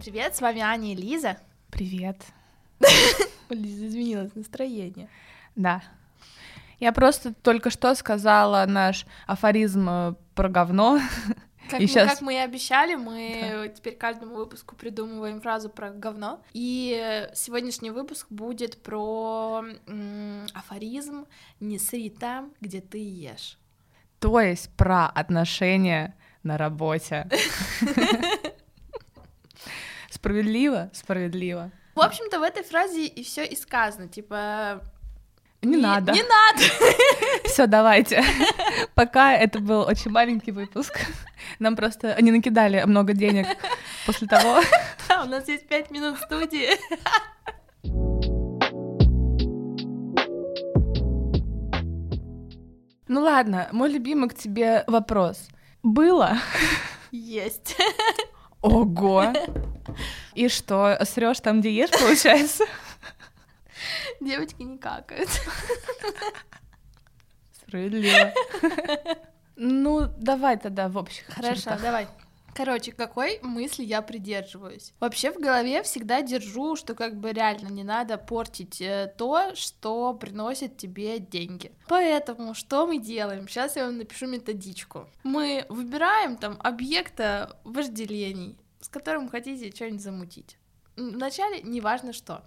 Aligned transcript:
Всем 0.00 0.12
привет, 0.12 0.36
с 0.36 0.40
вами 0.40 0.60
Аня 0.60 0.92
и 0.92 0.94
Лиза. 0.94 1.38
Привет. 1.70 2.22
У 3.50 3.54
Лизы 3.54 3.88
изменилось 3.88 4.32
настроение. 4.36 5.08
Да. 5.56 5.82
Я 6.78 6.92
просто 6.92 7.34
только 7.34 7.70
что 7.70 7.92
сказала 7.96 8.64
наш 8.66 9.06
афоризм 9.26 9.88
э, 9.88 10.14
про 10.36 10.48
говно. 10.48 11.00
Как, 11.68 11.80
И 11.80 11.84
мы, 11.84 11.88
щас- 11.88 12.10
как 12.10 12.20
мы 12.20 12.34
и 12.34 12.36
обещали, 12.36 12.94
мы 12.94 13.72
теперь 13.76 13.96
каждому 13.96 14.36
выпуску 14.36 14.76
придумываем 14.76 15.40
фразу 15.40 15.68
про 15.68 15.90
говно. 15.90 16.40
И 16.52 17.28
сегодняшний 17.34 17.90
выпуск 17.90 18.28
будет 18.30 18.80
про 18.82 19.64
м, 19.88 20.46
афоризм 20.54 21.26
«Не 21.58 21.78
сри 21.80 22.08
там, 22.10 22.52
где 22.60 22.80
ты 22.80 22.98
ешь». 22.98 23.58
То 24.20 24.40
есть 24.40 24.70
про 24.76 25.06
отношения 25.08 26.14
на 26.44 26.56
работе. 26.56 27.28
Справедливо? 30.18 30.90
Справедливо. 30.92 31.70
В 31.94 32.00
общем-то, 32.00 32.40
в 32.40 32.42
этой 32.42 32.64
фразе 32.64 33.06
и 33.06 33.22
все 33.22 33.44
и 33.44 33.54
сказано, 33.54 34.08
типа... 34.08 34.82
Не 35.62 35.76
надо. 35.76 36.12
Не 36.12 36.22
надо! 36.22 36.62
Все, 37.44 37.66
давайте. 37.66 38.24
Пока 38.94 39.32
это 39.32 39.60
был 39.60 39.80
очень 39.82 40.10
маленький 40.10 40.50
выпуск. 40.50 40.98
Нам 41.60 41.76
просто 41.76 42.20
не 42.20 42.32
накидали 42.32 42.82
много 42.84 43.12
денег 43.12 43.46
после 44.06 44.26
того. 44.26 44.60
Да, 45.08 45.22
у 45.22 45.26
нас 45.26 45.48
есть 45.48 45.66
пять 45.66 45.90
минут 45.90 46.18
студии. 46.18 46.68
Ну 53.08 53.22
ладно, 53.22 53.68
мой 53.72 53.90
любимый 53.90 54.28
к 54.28 54.34
тебе 54.34 54.84
вопрос. 54.86 55.48
Было? 55.82 56.38
Есть. 57.10 57.76
Ого! 58.60 59.32
И 60.34 60.48
что, 60.48 60.98
срешь 61.04 61.40
там, 61.40 61.60
где 61.60 61.72
ешь, 61.72 61.90
получается? 61.90 62.64
Девочки 64.20 64.62
не 64.62 64.78
какают. 64.78 65.28
Справедливо. 67.52 68.32
Ну, 69.56 70.06
давай 70.18 70.56
тогда 70.56 70.88
в 70.88 70.96
общих 70.96 71.26
Хорошо, 71.26 71.76
давай. 71.82 72.08
Короче, 72.58 72.90
какой 72.90 73.38
мысли 73.40 73.84
я 73.84 74.02
придерживаюсь? 74.02 74.92
Вообще 74.98 75.30
в 75.30 75.38
голове 75.38 75.80
всегда 75.84 76.22
держу, 76.22 76.74
что 76.74 76.96
как 76.96 77.14
бы 77.14 77.32
реально 77.32 77.68
не 77.68 77.84
надо 77.84 78.18
портить 78.18 78.80
э, 78.80 79.14
то, 79.16 79.54
что 79.54 80.12
приносит 80.12 80.76
тебе 80.76 81.20
деньги. 81.20 81.70
Поэтому 81.86 82.54
что 82.54 82.88
мы 82.88 82.98
делаем? 82.98 83.46
Сейчас 83.46 83.76
я 83.76 83.86
вам 83.86 83.98
напишу 83.98 84.26
методичку. 84.26 85.08
Мы 85.22 85.66
выбираем 85.68 86.36
там 86.36 86.58
объекта 86.58 87.56
вожделений, 87.62 88.58
с 88.80 88.88
которым 88.88 89.28
хотите 89.28 89.70
что-нибудь 89.70 90.02
замутить. 90.02 90.56
Вначале 90.96 91.62
неважно 91.62 92.12
что. 92.12 92.42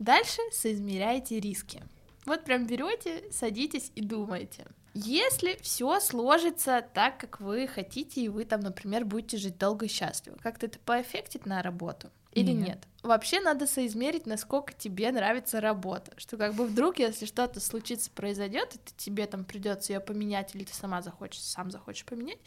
Дальше 0.00 0.42
соизмеряйте 0.50 1.38
риски. 1.38 1.84
Вот 2.24 2.42
прям 2.42 2.66
берете, 2.66 3.22
садитесь 3.30 3.92
и 3.94 4.00
думаете. 4.00 4.66
Если 5.04 5.58
все 5.62 6.00
сложится 6.00 6.84
так, 6.94 7.18
как 7.18 7.40
вы 7.40 7.66
хотите, 7.66 8.22
и 8.22 8.28
вы 8.28 8.44
там, 8.44 8.60
например, 8.60 9.04
будете 9.04 9.36
жить 9.36 9.58
долго 9.58 9.86
и 9.86 9.88
счастливо, 9.88 10.36
как-то 10.42 10.66
это 10.66 10.78
поэффектит 10.78 11.44
на 11.46 11.62
работу 11.62 12.10
или 12.32 12.52
Нет. 12.52 12.68
нет? 12.68 12.78
Вообще 13.02 13.40
надо 13.40 13.66
соизмерить, 13.68 14.26
насколько 14.26 14.72
тебе 14.72 15.12
нравится 15.12 15.60
работа, 15.60 16.10
что 16.16 16.36
как 16.36 16.54
бы 16.54 16.66
вдруг, 16.66 16.98
если 16.98 17.24
что-то 17.24 17.60
случится, 17.60 18.10
произойдет, 18.10 18.74
и 18.74 18.78
ты- 18.78 18.92
тебе 18.96 19.26
там 19.26 19.44
придется 19.44 19.92
ее 19.92 20.00
поменять, 20.00 20.54
или 20.56 20.64
ты 20.64 20.74
сама 20.74 21.02
захочешь, 21.02 21.40
сам 21.40 21.70
захочешь 21.70 22.04
поменять, 22.04 22.38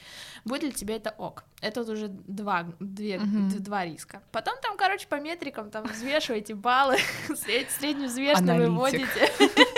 будет 0.44 0.64
ли 0.64 0.72
тебе 0.74 0.98
это 0.98 1.12
ок? 1.18 1.46
Это 1.62 1.80
вот 1.82 1.90
уже 1.90 2.10
два, 2.10 2.68
две, 2.82 3.20
д- 3.20 3.60
два 3.60 3.86
риска. 3.86 4.22
Потом 4.34 4.56
там, 4.62 4.76
короче, 4.76 5.08
по 5.08 5.16
метрикам 5.22 5.72
там 5.72 5.86
взвешиваете 5.86 6.56
баллы, 6.56 6.98
сред- 7.30 7.72
средневзвешенно 7.80 8.56
Аналитик. 8.56 8.70
выводите. 8.70 9.66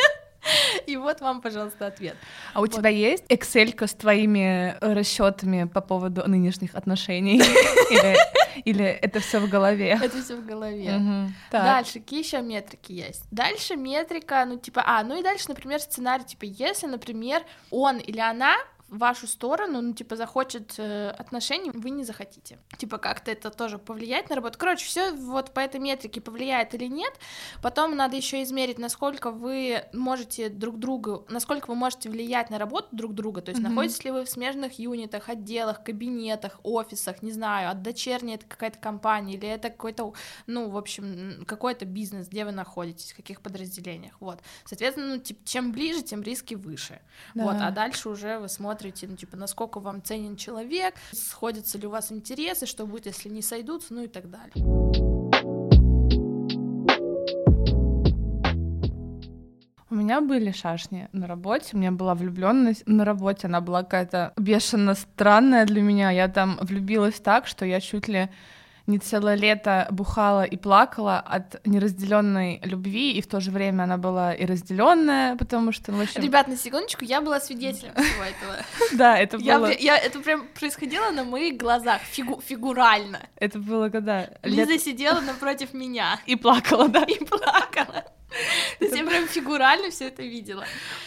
И 0.91 0.97
вот 0.97 1.21
вам, 1.21 1.41
пожалуйста, 1.41 1.87
ответ. 1.87 2.15
А 2.53 2.59
у 2.59 2.63
Вот. 2.63 2.73
тебя 2.73 2.89
есть 2.89 3.23
Excel 3.29 3.87
с 3.87 3.93
твоими 3.93 4.75
расчетами 4.81 5.63
по 5.63 5.79
поводу 5.81 6.27
нынешних 6.27 6.75
отношений? 6.75 7.41
Или, 8.65 8.85
это 8.87 9.21
все 9.21 9.39
в 9.39 9.49
голове? 9.49 9.97
Это 10.01 10.21
все 10.21 10.35
в 10.35 10.45
голове. 10.45 10.99
Дальше, 11.51 11.93
какие 11.99 12.19
еще 12.23 12.41
метрики 12.41 12.91
есть? 12.91 13.23
Дальше 13.31 13.75
метрика, 13.77 14.43
ну, 14.45 14.59
типа, 14.59 14.83
а, 14.85 15.03
ну 15.03 15.17
и 15.17 15.23
дальше, 15.23 15.45
например, 15.47 15.79
сценарий, 15.79 16.25
типа, 16.25 16.43
если, 16.43 16.87
например, 16.87 17.43
он 17.69 17.97
или 17.97 18.19
она 18.19 18.55
вашу 18.91 19.25
сторону, 19.27 19.81
ну, 19.81 19.93
типа, 19.93 20.15
захочет 20.15 20.75
э, 20.77 21.09
отношений, 21.09 21.71
вы 21.73 21.89
не 21.89 22.03
захотите. 22.03 22.59
Типа, 22.77 22.97
как-то 22.97 23.31
это 23.31 23.49
тоже 23.49 23.77
повлияет 23.77 24.29
на 24.29 24.35
работу. 24.35 24.59
Короче, 24.59 24.85
все 24.85 25.13
вот 25.13 25.53
по 25.53 25.61
этой 25.61 25.79
метрике 25.79 26.19
повлияет 26.21 26.73
или 26.75 26.85
нет. 26.87 27.13
Потом 27.61 27.95
надо 27.95 28.17
еще 28.17 28.43
измерить, 28.43 28.77
насколько 28.79 29.31
вы 29.31 29.83
можете 29.93 30.49
друг 30.49 30.77
другу, 30.77 31.25
насколько 31.29 31.69
вы 31.69 31.75
можете 31.75 32.09
влиять 32.09 32.49
на 32.49 32.57
работу 32.59 32.89
друг 32.91 33.13
друга. 33.13 33.41
То 33.41 33.51
есть, 33.51 33.61
Мгм. 33.61 33.69
находитесь 33.75 34.03
ли 34.03 34.11
вы 34.11 34.25
в 34.25 34.29
смежных 34.29 34.77
юнитах, 34.77 35.29
отделах, 35.29 35.83
кабинетах, 35.83 36.59
офисах, 36.63 37.21
не 37.23 37.31
знаю, 37.31 37.71
от 37.71 37.81
дочерней 37.81 38.35
это 38.35 38.45
какая-то 38.45 38.77
компания, 38.79 39.35
или 39.35 39.47
это 39.47 39.69
какой-то 39.69 40.13
ну, 40.47 40.69
в 40.69 40.77
общем, 40.77 41.45
какой-то 41.45 41.85
бизнес, 41.85 42.27
где 42.27 42.43
вы 42.43 42.51
находитесь, 42.51 43.13
в 43.13 43.15
каких 43.15 43.39
подразделениях, 43.41 44.15
вот. 44.19 44.39
Соответственно, 44.65 45.15
ну, 45.15 45.17
типа, 45.21 45.39
чем 45.45 45.71
ближе, 45.71 46.01
тем 46.01 46.21
риски 46.23 46.55
выше, 46.55 46.99
Да. 47.35 47.43
вот, 47.43 47.55
а 47.61 47.71
дальше 47.71 48.09
уже 48.09 48.37
вы 48.39 48.49
смотрите, 48.49 48.80
ну, 48.83 49.15
типа, 49.15 49.37
насколько 49.37 49.79
вам 49.79 50.01
ценен 50.03 50.35
человек, 50.35 50.95
сходятся 51.11 51.77
ли 51.77 51.87
у 51.87 51.89
вас 51.89 52.11
интересы, 52.11 52.65
что 52.65 52.85
будет, 52.85 53.05
если 53.05 53.29
не 53.29 53.41
сойдутся, 53.41 53.93
ну 53.93 54.03
и 54.03 54.07
так 54.07 54.29
далее. 54.29 54.53
У 59.89 59.95
меня 59.95 60.21
были 60.21 60.51
шашни 60.51 61.09
на 61.11 61.27
работе, 61.27 61.71
у 61.73 61.77
меня 61.77 61.91
была 61.91 62.15
влюбленность 62.15 62.83
на 62.87 63.03
работе, 63.03 63.47
она 63.47 63.59
была 63.59 63.83
какая-то 63.83 64.31
бешено 64.37 64.95
странная 64.95 65.65
для 65.65 65.81
меня. 65.81 66.11
Я 66.11 66.29
там 66.29 66.57
влюбилась 66.61 67.19
так, 67.19 67.45
что 67.45 67.65
я 67.65 67.81
чуть 67.81 68.07
ли 68.07 68.29
не 68.87 68.99
целое 68.99 69.35
лето 69.35 69.87
бухала 69.91 70.43
и 70.43 70.57
плакала 70.57 71.19
от 71.19 71.65
неразделенной 71.65 72.61
любви, 72.63 73.13
и 73.13 73.21
в 73.21 73.27
то 73.27 73.39
же 73.39 73.51
время 73.51 73.83
она 73.83 73.97
была 73.97 74.33
и 74.33 74.45
разделенная, 74.45 75.35
потому 75.35 75.71
что, 75.71 75.91
ну, 75.91 75.99
в 75.99 76.01
общем, 76.01 76.21
Ребят, 76.21 76.47
на 76.47 76.57
секундочку, 76.57 77.05
я 77.05 77.21
была 77.21 77.39
свидетелем 77.39 77.93
всего 77.93 78.23
этого. 78.23 78.57
да, 78.97 79.17
это 79.17 79.37
было, 79.37 79.71
я- 79.71 79.97
это 79.97 80.19
прям 80.19 80.47
происходило 80.59 81.11
на 81.11 81.23
моих 81.23 81.57
глазах, 81.57 82.01
фигу- 82.11 82.41
фигурально. 82.41 83.19
это 83.35 83.59
было 83.59 83.89
когда 83.89 84.29
Лиза 84.43 84.77
сидела 84.77 85.19
напротив 85.21 85.73
меня 85.73 86.19
и 86.25 86.35
плакала, 86.35 86.87
да. 86.87 87.03
и 87.03 87.23
плакала. 87.23 88.05
То 88.79 88.85
есть 88.85 88.95
я 88.95 89.05
прям 89.05 89.27
фигурально 89.27 89.91
все 89.91 90.07
это 90.07 90.21
видела. 90.21 90.63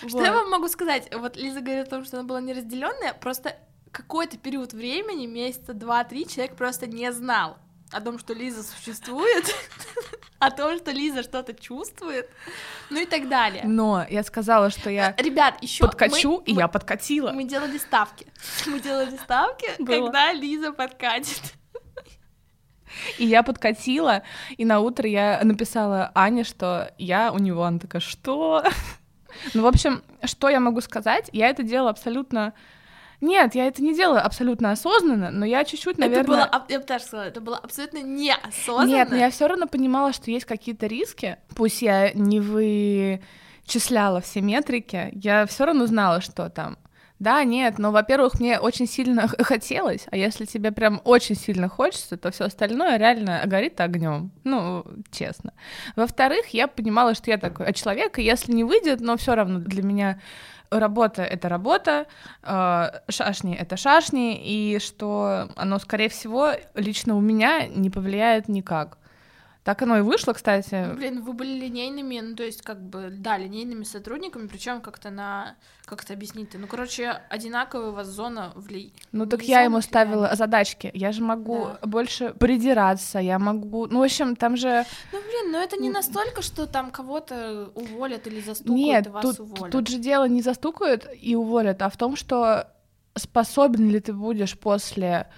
Что 0.06 0.22
я 0.22 0.32
вам 0.32 0.50
могу 0.50 0.68
сказать? 0.68 1.08
Вот 1.14 1.36
Лиза 1.36 1.60
говорит 1.60 1.86
о 1.86 1.90
том, 1.90 2.04
что 2.04 2.18
она 2.18 2.28
была 2.28 2.40
неразделенная, 2.40 3.14
просто 3.14 3.56
какой-то 3.94 4.36
период 4.36 4.72
времени, 4.72 5.26
месяца 5.26 5.72
два-три, 5.72 6.26
человек 6.26 6.56
просто 6.56 6.86
не 6.86 7.10
знал 7.12 7.56
о 7.92 8.00
том, 8.00 8.18
что 8.18 8.34
Лиза 8.34 8.64
существует, 8.64 9.54
о 10.40 10.50
том, 10.50 10.76
что 10.78 10.90
Лиза 10.90 11.22
что-то 11.22 11.54
чувствует, 11.54 12.28
ну 12.90 13.00
и 13.00 13.06
так 13.06 13.28
далее. 13.28 13.62
Но 13.64 14.04
я 14.10 14.24
сказала, 14.24 14.70
что 14.70 14.90
я 14.90 15.14
Ребят, 15.16 15.62
еще 15.62 15.84
подкачу, 15.84 16.42
и 16.44 16.52
я 16.52 16.66
подкатила. 16.66 17.30
мы 17.30 17.44
делали 17.44 17.78
ставки. 17.78 18.26
Мы 18.66 18.80
делали 18.80 19.16
ставки, 19.16 19.66
Было. 19.78 20.06
когда 20.06 20.32
Лиза 20.32 20.72
подкатит. 20.72 21.40
И 23.18 23.26
я 23.26 23.42
подкатила, 23.42 24.22
и 24.56 24.64
на 24.64 24.78
утро 24.78 25.08
я 25.08 25.40
написала 25.42 26.12
Ане, 26.14 26.44
что 26.44 26.94
я 26.96 27.32
у 27.32 27.38
него. 27.38 27.64
Она 27.64 27.80
такая, 27.80 28.00
что? 28.00 28.62
Ну, 29.52 29.62
в 29.62 29.66
общем, 29.66 30.04
что 30.22 30.48
я 30.48 30.60
могу 30.60 30.80
сказать? 30.80 31.28
Я 31.32 31.48
это 31.48 31.64
делала 31.64 31.90
абсолютно... 31.90 32.54
Нет, 33.24 33.54
я 33.54 33.66
это 33.66 33.82
не 33.82 33.94
делаю 33.94 34.24
абсолютно 34.24 34.70
осознанно, 34.70 35.30
но 35.30 35.46
я 35.46 35.64
чуть-чуть, 35.64 35.96
наверное... 35.96 36.44
Это 36.44 36.50
было, 36.50 36.66
я 36.68 36.78
бы 36.78 36.84
даже 36.84 37.04
сказала, 37.04 37.26
это 37.26 37.40
было 37.40 37.56
абсолютно 37.56 38.02
неосознанно. 38.02 38.90
Нет, 38.90 39.10
но 39.10 39.16
я 39.16 39.30
все 39.30 39.46
равно 39.46 39.66
понимала, 39.66 40.12
что 40.12 40.30
есть 40.30 40.44
какие-то 40.44 40.86
риски. 40.86 41.38
Пусть 41.56 41.80
я 41.80 42.12
не 42.12 42.40
вычисляла 42.40 44.20
все 44.20 44.42
метрики, 44.42 45.08
я 45.12 45.46
все 45.46 45.64
равно 45.64 45.86
знала, 45.86 46.20
что 46.20 46.50
там. 46.50 46.76
Да, 47.20 47.44
нет, 47.44 47.78
но, 47.78 47.92
во-первых, 47.92 48.40
мне 48.40 48.58
очень 48.58 48.86
сильно 48.86 49.28
хотелось, 49.38 50.06
а 50.10 50.16
если 50.16 50.46
тебе 50.46 50.72
прям 50.72 51.00
очень 51.04 51.36
сильно 51.36 51.68
хочется, 51.68 52.16
то 52.16 52.30
все 52.30 52.44
остальное 52.44 52.96
реально 52.96 53.42
горит 53.46 53.80
огнем. 53.80 54.32
Ну, 54.42 54.84
честно. 55.10 55.52
Во-вторых, 55.96 56.48
я 56.48 56.66
понимала, 56.66 57.14
что 57.14 57.30
я 57.30 57.38
такой 57.38 57.66
а 57.66 57.72
человек, 57.72 58.18
и 58.18 58.22
если 58.22 58.52
не 58.52 58.64
выйдет, 58.64 59.00
но 59.00 59.16
все 59.16 59.34
равно 59.34 59.60
для 59.60 59.82
меня 59.82 60.20
работа 60.70 61.22
это 61.22 61.48
работа, 61.48 62.06
э, 62.42 62.90
шашни 63.08 63.54
это 63.54 63.76
шашни, 63.76 64.36
и 64.36 64.78
что 64.80 65.48
оно, 65.56 65.78
скорее 65.78 66.08
всего, 66.08 66.50
лично 66.74 67.16
у 67.16 67.20
меня 67.20 67.66
не 67.68 67.90
повлияет 67.90 68.48
никак. 68.48 68.98
Так 69.64 69.80
оно 69.80 69.96
и 69.96 70.02
вышло, 70.02 70.34
кстати. 70.34 70.94
Блин, 70.94 71.22
вы 71.22 71.32
были 71.32 71.58
линейными, 71.58 72.20
ну, 72.20 72.36
то 72.36 72.42
есть, 72.42 72.60
как 72.60 72.82
бы, 72.82 73.08
да, 73.10 73.38
линейными 73.38 73.84
сотрудниками, 73.84 74.46
причем 74.46 74.82
как-то 74.82 75.08
на... 75.08 75.56
Как 75.86 76.04
это 76.04 76.12
объяснить-то? 76.12 76.58
Ну, 76.58 76.66
короче, 76.66 77.22
одинаковая 77.30 77.88
у 77.88 77.92
вас 77.92 78.06
зона 78.08 78.52
влияния. 78.56 78.92
Ну, 79.12 79.24
так 79.24 79.42
я 79.42 79.62
ему 79.62 79.80
ставила 79.80 80.34
задачки. 80.34 80.90
Я 80.92 81.12
же 81.12 81.22
могу 81.22 81.68
да. 81.80 81.86
больше 81.86 82.34
придираться, 82.34 83.18
я 83.18 83.38
могу... 83.38 83.86
Ну, 83.86 84.00
в 84.00 84.02
общем, 84.02 84.36
там 84.36 84.58
же... 84.58 84.84
Ну, 85.12 85.18
блин, 85.20 85.52
ну 85.52 85.58
это 85.58 85.78
не 85.78 85.88
настолько, 85.88 86.42
что 86.42 86.66
там 86.66 86.90
кого-то 86.90 87.70
уволят 87.74 88.26
или 88.26 88.42
застукают, 88.42 88.78
Нет, 88.78 89.06
и 89.06 89.10
вас 89.10 89.22
тут, 89.22 89.40
уволят. 89.40 89.72
тут 89.72 89.88
же 89.88 89.96
дело 89.96 90.28
не 90.28 90.42
застукают 90.42 91.08
и 91.18 91.36
уволят, 91.36 91.80
а 91.80 91.88
в 91.88 91.96
том, 91.96 92.16
что 92.16 92.68
способен 93.16 93.88
ли 93.88 94.00
ты 94.00 94.12
будешь 94.12 94.58
после 94.58 95.28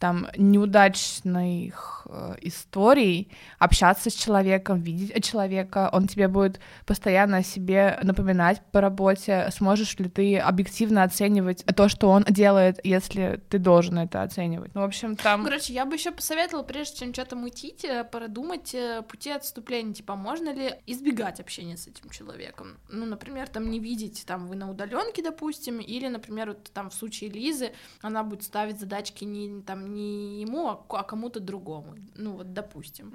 там 0.00 0.26
неудачных 0.36 2.06
э, 2.08 2.36
историй 2.40 3.30
общаться 3.58 4.08
с 4.08 4.14
человеком, 4.14 4.80
видеть 4.80 5.22
человека, 5.22 5.90
он 5.92 6.08
тебе 6.08 6.26
будет 6.26 6.58
постоянно 6.86 7.36
о 7.36 7.42
себе 7.42 7.98
напоминать 8.02 8.62
по 8.72 8.80
работе, 8.80 9.48
сможешь 9.52 9.98
ли 9.98 10.08
ты 10.08 10.38
объективно 10.38 11.02
оценивать 11.02 11.64
то, 11.76 11.88
что 11.88 12.08
он 12.08 12.24
делает, 12.24 12.80
если 12.82 13.42
ты 13.50 13.58
должен 13.58 13.98
это 13.98 14.22
оценивать. 14.22 14.74
Ну, 14.74 14.80
в 14.80 14.84
общем, 14.84 15.16
там... 15.16 15.44
Короче, 15.44 15.74
я 15.74 15.84
бы 15.84 15.96
еще 15.96 16.12
посоветовала, 16.12 16.64
прежде 16.64 17.00
чем 17.00 17.12
что-то 17.12 17.36
мутить, 17.36 17.84
э, 17.84 18.02
продумать 18.04 18.74
э, 18.74 19.02
пути 19.02 19.30
отступления, 19.30 19.92
типа, 19.92 20.16
можно 20.16 20.54
ли 20.54 20.76
избегать 20.86 21.40
общения 21.40 21.76
с 21.76 21.86
этим 21.86 22.08
человеком. 22.08 22.78
Ну, 22.88 23.04
например, 23.04 23.48
там 23.48 23.70
не 23.70 23.78
видеть, 23.78 24.24
там, 24.26 24.46
вы 24.46 24.56
на 24.56 24.70
удаленке, 24.70 25.22
допустим, 25.22 25.78
или, 25.78 26.08
например, 26.08 26.48
вот 26.48 26.72
там 26.72 26.88
в 26.88 26.94
случае 26.94 27.28
Лизы, 27.28 27.72
она 28.00 28.22
будет 28.22 28.44
ставить 28.44 28.80
задачки 28.80 29.24
не 29.24 29.60
там 29.60 29.89
не 29.92 30.40
ему, 30.40 30.68
а, 30.68 30.84
а 30.88 31.02
кому-то 31.02 31.40
другому. 31.40 31.96
Ну 32.14 32.32
вот, 32.32 32.52
допустим. 32.52 33.08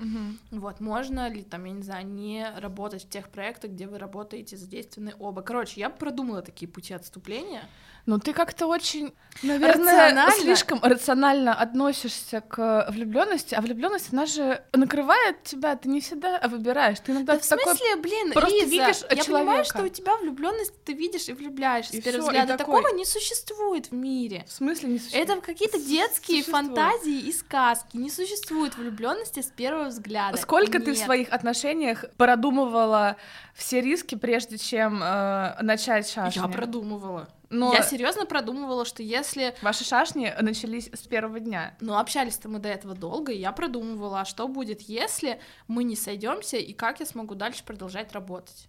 Угу. 0.52 0.60
Вот, 0.62 0.80
можно 0.80 1.30
ли 1.30 1.44
там, 1.44 1.66
я 1.66 1.72
не 1.72 1.84
знаю, 1.84 2.08
не 2.08 2.48
работать 2.58 3.06
в 3.06 3.10
тех 3.10 3.30
проектах, 3.30 3.72
где 3.72 3.88
вы 3.88 3.98
работаете 3.98 4.58
задействованы 4.58 5.14
оба. 5.20 5.42
Короче, 5.42 5.80
я 5.80 5.90
продумала 5.90 6.42
такие 6.42 6.68
пути 6.68 6.94
отступления. 6.94 7.64
Ну, 8.06 8.20
ты 8.20 8.34
как-то 8.34 8.68
очень, 8.68 9.14
наверное, 9.42 10.10
рационально. 10.10 10.32
слишком 10.32 10.80
рационально 10.84 11.56
относишься 11.56 12.42
к 12.42 12.86
влюбленности, 12.92 13.56
а 13.56 13.62
влюбленность, 13.62 14.14
она 14.14 14.28
же 14.28 14.64
накрывает 14.74 15.42
тебя, 15.44 15.76
ты 15.76 15.90
не 15.90 16.02
всегда 16.02 16.40
выбираешь. 16.48 17.00
Ты 17.00 17.14
иногда 17.14 17.34
да 17.34 17.40
в 17.40 17.44
смысле, 17.44 17.74
такой... 17.74 18.02
блин, 18.02 18.32
просто 18.32 18.52
Лиза, 18.52 18.70
видишь 18.70 19.02
я 19.02 19.08
человека. 19.08 19.32
понимаю, 19.32 19.66
что 19.66 19.84
у 19.84 19.88
тебя 19.88 20.18
влюбленность 20.18 20.84
ты 20.84 20.94
видишь 20.94 21.30
и 21.30 21.34
влюбляешься 21.34 21.98
и 21.98 22.02
с 22.02 22.04
первого 22.04 22.28
взгляда. 22.28 22.58
Такой... 22.58 22.76
Такого 22.76 22.96
не 22.96 23.06
существует 23.06 23.88
в 23.88 23.94
мире. 23.94 24.46
В 24.48 24.52
смысле 24.52 24.90
не 24.90 25.00
существует? 25.00 25.30
Это 25.30 25.42
какие-то 25.42 25.80
детские 25.80 26.44
существует. 26.44 26.68
фантазии 26.68 27.20
и 27.22 27.34
сказки. 27.34 27.98
Не 27.98 28.12
существует 28.12 28.78
влюбленности 28.78 29.42
с 29.42 29.48
первого 29.48 29.86
взгляда. 29.86 30.38
Сколько 30.38 30.78
Нет. 30.78 30.86
ты 30.86 30.94
в 30.94 30.98
своих 30.98 31.34
отношениях 31.34 32.06
продумывала 32.18 33.18
все 33.56 33.82
риски, 33.82 34.14
прежде 34.14 34.60
чем 34.60 35.02
э, 35.02 35.56
начать 35.62 36.08
шашни? 36.08 36.40
Я 36.40 36.48
продумывала. 36.48 37.30
Но 37.50 37.74
я 37.74 37.82
серьезно 37.82 38.26
продумывала, 38.26 38.86
что 38.86 39.04
если... 39.04 39.56
Ваши 39.62 39.84
шашни 39.84 40.34
начались 40.42 40.90
с 40.94 41.02
первого 41.08 41.40
дня. 41.40 41.76
Ну, 41.80 41.98
общались-то 41.98 42.50
мы 42.50 42.60
до 42.60 42.70
этого 42.70 42.96
долго, 42.96 43.32
и 43.32 43.38
я 43.38 43.52
продумывала, 43.52 44.22
а 44.22 44.26
что 44.26 44.48
будет, 44.48 44.82
если 44.82 45.40
мы 45.68 45.84
не 45.84 45.96
сойдемся, 45.96 46.58
и 46.58 46.74
как 46.74 47.00
я 47.00 47.06
смогу 47.06 47.36
дальше 47.36 47.64
продолжать 47.64 48.14
работать. 48.14 48.68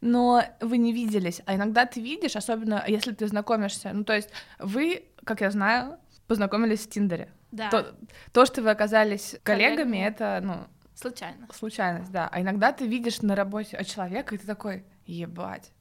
Но 0.00 0.42
вы 0.60 0.78
не 0.78 0.92
виделись, 0.92 1.42
а 1.44 1.54
иногда 1.54 1.84
ты 1.84 2.00
видишь, 2.00 2.36
особенно 2.36 2.82
если 2.86 3.12
ты 3.12 3.26
знакомишься. 3.26 3.90
Ну, 3.92 4.04
то 4.04 4.14
есть 4.14 4.30
вы, 4.58 5.04
как 5.24 5.42
я 5.42 5.50
знаю, 5.50 5.98
познакомились 6.26 6.86
в 6.86 6.90
Тиндере. 6.90 7.30
Да. 7.52 7.68
То, 7.70 7.94
то 8.32 8.46
что 8.46 8.62
вы 8.62 8.70
оказались 8.70 9.36
коллегами, 9.42 9.76
коллегами, 9.76 9.96
это, 9.98 10.40
ну... 10.42 10.54
Случайно. 10.94 11.48
Случайность, 11.52 12.12
да. 12.12 12.28
А 12.30 12.40
иногда 12.40 12.72
ты 12.72 12.86
видишь 12.86 13.22
на 13.22 13.34
работе 13.34 13.82
человека, 13.84 14.34
и 14.34 14.38
ты 14.38 14.46
такой, 14.46 14.84
ебать, 15.06 15.72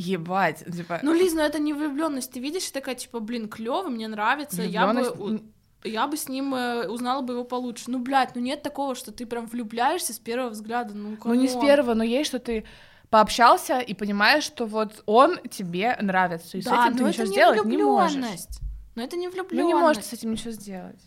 Ебать, 0.00 0.64
типа. 0.64 1.00
Ну, 1.02 1.12
Лиз, 1.12 1.34
ну 1.34 1.40
это 1.40 1.58
не 1.58 1.72
влюбленность. 1.72 2.32
Ты 2.32 2.40
видишь, 2.40 2.70
такая, 2.70 2.94
типа, 2.94 3.20
блин, 3.20 3.48
клево, 3.48 3.88
мне 3.88 4.08
нравится. 4.08 4.62
Я 4.62 4.92
бы 4.92 5.42
я 5.82 6.06
бы 6.06 6.16
с 6.16 6.28
ним 6.28 6.54
э, 6.54 6.88
узнала 6.88 7.22
бы 7.22 7.34
его 7.34 7.44
получше. 7.44 7.84
Ну, 7.86 8.00
блядь, 8.00 8.34
ну 8.34 8.40
нет 8.42 8.62
такого, 8.62 8.94
что 8.94 9.12
ты 9.12 9.24
прям 9.24 9.46
влюбляешься 9.46 10.12
с 10.12 10.18
первого 10.18 10.50
взгляда. 10.50 10.94
Ну, 10.94 11.16
ну 11.24 11.34
не 11.34 11.48
с 11.48 11.58
первого, 11.58 11.94
но 11.94 12.04
есть, 12.04 12.28
что 12.28 12.38
ты 12.38 12.66
пообщался 13.08 13.78
и 13.78 13.94
понимаешь, 13.94 14.44
что 14.44 14.66
вот 14.66 15.02
он 15.06 15.38
тебе 15.50 15.96
нравится. 16.00 16.58
И 16.58 16.62
да, 16.62 16.70
с 16.70 16.86
этим 16.86 16.98
ты 16.98 17.04
ничего 17.04 17.24
не 17.24 17.32
сделать 17.32 17.64
не 17.64 17.78
можешь. 17.78 18.46
Но 18.94 19.02
это 19.02 19.16
не 19.16 19.28
влюбленность. 19.28 19.52
Ну 19.54 19.66
не 19.68 19.74
можешь 19.74 20.04
с 20.04 20.12
этим 20.12 20.32
ничего 20.32 20.50
сделать. 20.50 21.00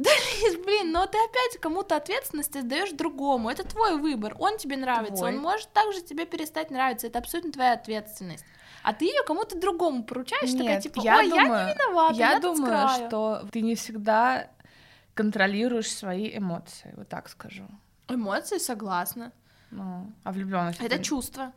Да, 0.00 0.10
Лиз, 0.10 0.56
блин, 0.64 0.92
но 0.92 1.06
ты 1.06 1.18
опять 1.18 1.60
кому-то 1.60 1.96
ответственность 1.96 2.56
отдаешь 2.56 2.92
другому. 2.92 3.50
Это 3.50 3.64
твой 3.64 3.98
выбор. 3.98 4.34
Он 4.38 4.56
тебе 4.56 4.76
нравится. 4.76 5.16
Твой. 5.16 5.34
Он 5.34 5.42
может 5.42 5.70
также 5.72 6.00
тебе 6.00 6.24
перестать 6.24 6.70
нравиться. 6.70 7.06
Это 7.06 7.18
абсолютно 7.18 7.52
твоя 7.52 7.72
ответственность. 7.74 8.44
А 8.82 8.94
ты 8.94 9.04
ее 9.04 9.22
кому-то 9.26 9.58
другому 9.58 10.04
поручаешь, 10.04 10.52
Нет, 10.52 10.58
такая 10.58 10.80
типа, 10.80 11.00
я 11.00 11.18
ой, 11.18 11.28
думаю, 11.28 11.46
я 11.46 11.66
не 11.66 11.72
виновата. 11.74 12.14
Я, 12.14 12.32
я 12.32 12.40
думаю, 12.40 12.88
что 12.88 13.46
ты 13.52 13.60
не 13.60 13.74
всегда 13.74 14.48
контролируешь 15.12 15.90
свои 15.92 16.34
эмоции, 16.34 16.94
вот 16.96 17.08
так 17.08 17.28
скажу. 17.28 17.64
Эмоции, 18.08 18.56
согласна. 18.56 19.32
Ну, 19.70 20.10
а 20.24 20.32
влюбленность. 20.32 20.80
Это 20.80 20.96
ты... 20.96 21.02
чувство. 21.02 21.52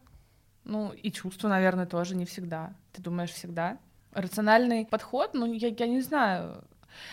Ну, 0.65 0.91
и 0.91 1.11
чувство, 1.11 1.47
наверное, 1.47 1.85
тоже 1.85 2.15
не 2.15 2.25
всегда. 2.25 2.73
Ты 2.91 3.01
думаешь 3.01 3.31
всегда? 3.31 3.77
Рациональный 4.11 4.85
подход, 4.85 5.33
ну, 5.33 5.51
я, 5.51 5.69
я 5.69 5.87
не 5.87 6.01
знаю, 6.01 6.63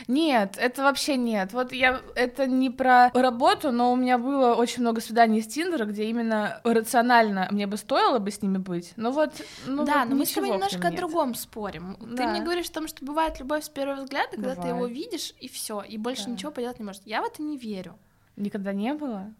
нет, 0.08 0.56
это 0.58 0.82
вообще 0.82 1.16
нет. 1.16 1.52
Вот 1.52 1.72
я 1.72 2.00
это 2.14 2.46
не 2.46 2.70
про 2.70 3.10
работу, 3.14 3.72
но 3.72 3.92
у 3.92 3.96
меня 3.96 4.18
было 4.18 4.54
очень 4.54 4.82
много 4.82 5.00
свиданий 5.00 5.42
с 5.42 5.46
Тиндера, 5.46 5.84
где 5.84 6.04
именно 6.04 6.60
рационально 6.64 7.48
мне 7.50 7.66
бы 7.66 7.76
стоило 7.76 8.18
бы 8.18 8.30
с 8.30 8.42
ними 8.42 8.58
быть. 8.58 8.92
Но 8.96 9.10
вот, 9.10 9.32
ну 9.66 9.84
да, 9.84 10.00
вот 10.00 10.10
но 10.10 10.16
мы 10.16 10.26
с 10.26 10.32
тобой 10.32 10.50
немножко 10.50 10.88
о 10.88 10.90
другом 10.90 11.34
спорим. 11.34 11.96
Да. 12.00 12.16
Ты 12.16 12.26
мне 12.28 12.40
говоришь 12.42 12.68
о 12.68 12.72
том, 12.72 12.88
что 12.88 13.04
бывает 13.04 13.38
любовь 13.40 13.64
с 13.64 13.68
первого 13.68 14.02
взгляда, 14.02 14.30
когда 14.30 14.54
бывает. 14.54 14.62
ты 14.62 14.68
его 14.68 14.86
видишь 14.86 15.34
и 15.40 15.48
все, 15.48 15.82
и 15.82 15.98
больше 15.98 16.24
да. 16.24 16.30
ничего 16.32 16.50
поделать 16.50 16.78
не 16.78 16.84
можешь. 16.84 17.02
Я 17.04 17.22
в 17.22 17.26
это 17.26 17.42
не 17.42 17.56
верю. 17.56 17.98
Никогда 18.36 18.72
не 18.72 18.94
было. 18.94 19.34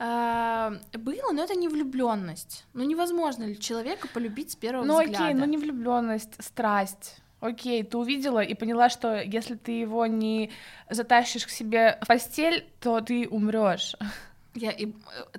А, 0.00 0.74
было, 0.92 1.32
но 1.32 1.42
это 1.42 1.54
не 1.54 1.68
влюбленность. 1.68 2.66
Ну 2.72 2.84
невозможно 2.84 3.44
ли 3.44 3.58
человека 3.58 4.06
полюбить 4.08 4.52
с 4.52 4.56
первого 4.56 4.84
ну, 4.84 4.94
взгляда? 4.94 5.18
Ну 5.18 5.24
окей, 5.24 5.34
но 5.34 5.44
не 5.44 5.56
влюбленность, 5.56 6.42
страсть. 6.42 7.16
Окей, 7.40 7.84
ты 7.84 7.96
увидела 7.96 8.40
и 8.40 8.54
поняла, 8.54 8.88
что 8.88 9.20
если 9.20 9.54
ты 9.54 9.72
его 9.72 10.06
не 10.06 10.50
затащишь 10.90 11.46
к 11.46 11.50
себе 11.50 11.98
в 12.02 12.06
постель, 12.06 12.66
то 12.80 13.00
ты 13.00 13.28
умрешь. 13.28 13.94
Я 14.54 14.72
и 14.72 14.86
э, 14.86 14.90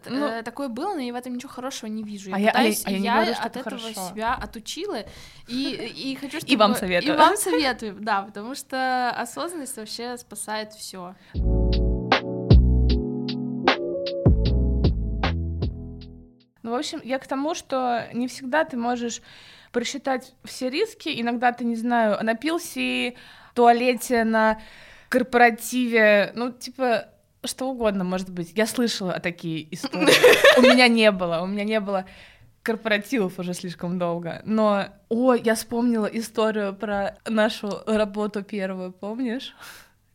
ну, 0.06 0.26
э, 0.28 0.44
такое 0.44 0.70
было, 0.70 0.94
но 0.94 1.02
я 1.02 1.12
в 1.12 1.16
этом 1.18 1.34
ничего 1.34 1.52
хорошего 1.52 1.90
не 1.90 2.04
вижу. 2.04 2.30
Я 2.30 2.36
а 2.36 2.52
пытаюсь, 2.52 2.84
я, 2.86 2.88
а 2.88 2.92
я, 2.92 2.98
а 2.98 3.00
я, 3.00 3.04
я 3.04 3.14
говорю, 3.16 3.42
от 3.42 3.58
этого 3.58 3.80
хорошо. 3.80 4.10
себя 4.10 4.34
отучила 4.36 5.04
и 5.48 5.74
и 5.74 6.16
хочу, 6.16 6.38
чтобы 6.38 6.54
и 6.54 6.56
вам 6.56 6.76
советую. 6.76 7.14
И 7.14 7.18
вам 7.18 7.36
советую, 7.36 7.98
да, 8.00 8.22
потому 8.22 8.56
что 8.56 9.10
осознанность 9.10 9.76
вообще 9.76 10.18
спасает 10.18 10.72
все. 10.74 11.16
Ну, 16.62 16.72
в 16.72 16.76
общем, 16.76 17.02
я 17.04 17.20
к 17.20 17.28
тому, 17.28 17.56
что 17.56 18.08
не 18.14 18.28
всегда 18.28 18.64
ты 18.64 18.78
можешь 18.78 19.22
просчитать 19.72 20.34
все 20.44 20.70
риски. 20.70 21.10
Иногда 21.22 21.52
ты, 21.52 21.66
не 21.66 21.76
знаю, 21.76 22.24
напился 22.24 22.80
в 22.80 23.56
туалете 23.56 24.24
на 24.24 24.60
корпоративе, 25.10 26.32
ну, 26.36 26.52
типа, 26.52 27.08
что 27.44 27.70
угодно, 27.70 28.04
может 28.04 28.30
быть. 28.30 28.54
Я 28.56 28.68
слышала 28.68 29.14
о 29.14 29.20
такие 29.20 29.74
истории. 29.74 30.14
У 30.58 30.62
меня 30.62 30.88
не 30.88 31.12
было, 31.12 31.42
у 31.42 31.48
меня 31.48 31.64
не 31.64 31.80
было 31.80 32.06
корпоративов 32.62 33.40
уже 33.40 33.54
слишком 33.54 33.98
долго. 33.98 34.42
Но, 34.46 34.88
о, 35.10 35.34
я 35.34 35.56
вспомнила 35.56 36.06
историю 36.06 36.76
про 36.76 37.18
нашу 37.28 37.82
работу 37.88 38.44
первую, 38.44 38.92
помнишь? 38.92 39.56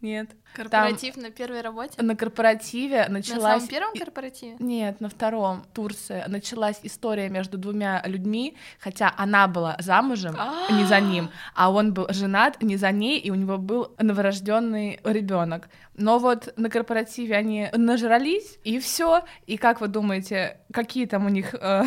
Нет. 0.04 0.36
Корпоратив 0.54 1.14
Там 1.14 1.22
на 1.22 1.30
первой 1.30 1.62
работе? 1.62 2.02
На 2.02 2.14
корпоративе 2.14 3.06
началась... 3.08 3.42
На 3.42 3.50
самом 3.60 3.68
первом 3.68 3.94
корпоративе? 3.94 4.56
Нет, 4.58 5.00
на 5.00 5.08
втором, 5.08 5.64
Турция. 5.72 6.28
Началась 6.28 6.78
история 6.82 7.30
между 7.30 7.56
двумя 7.56 8.02
людьми, 8.04 8.54
хотя 8.78 9.14
она 9.16 9.48
была 9.48 9.76
замужем, 9.78 10.36
не 10.70 10.84
за 10.84 11.00
ним, 11.00 11.30
а 11.54 11.70
он 11.70 11.94
был 11.94 12.06
женат 12.10 12.62
не 12.62 12.76
за 12.76 12.90
ней, 12.90 13.18
и 13.18 13.30
у 13.30 13.34
него 13.34 13.56
был 13.56 13.94
новорожденный 13.98 15.00
ребенок. 15.04 15.70
Но 15.96 16.18
вот 16.18 16.52
на 16.58 16.68
корпоративе 16.68 17.34
они 17.34 17.70
нажрались, 17.72 18.58
и 18.62 18.78
все. 18.80 19.24
И 19.46 19.56
как 19.56 19.80
вы 19.80 19.88
думаете, 19.88 20.58
какие 20.70 21.06
там 21.06 21.24
у 21.24 21.30
них 21.30 21.54
э, 21.54 21.82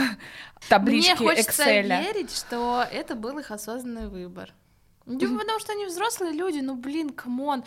таблички 0.68 1.22
Мне 1.22 1.30
хочется 1.30 1.64
Excel? 1.64 2.02
верить, 2.02 2.36
что 2.36 2.84
это 2.92 3.14
был 3.14 3.38
их 3.38 3.52
осознанный 3.52 4.08
выбор. 4.08 4.54
Ну, 5.08 5.38
потому 5.40 5.60
что 5.60 5.72
они 5.72 5.86
взрослые 5.86 6.34
люди, 6.34 6.60
ну 6.60 6.76
блин, 6.76 7.12
come 7.12 7.41
on. 7.41 7.64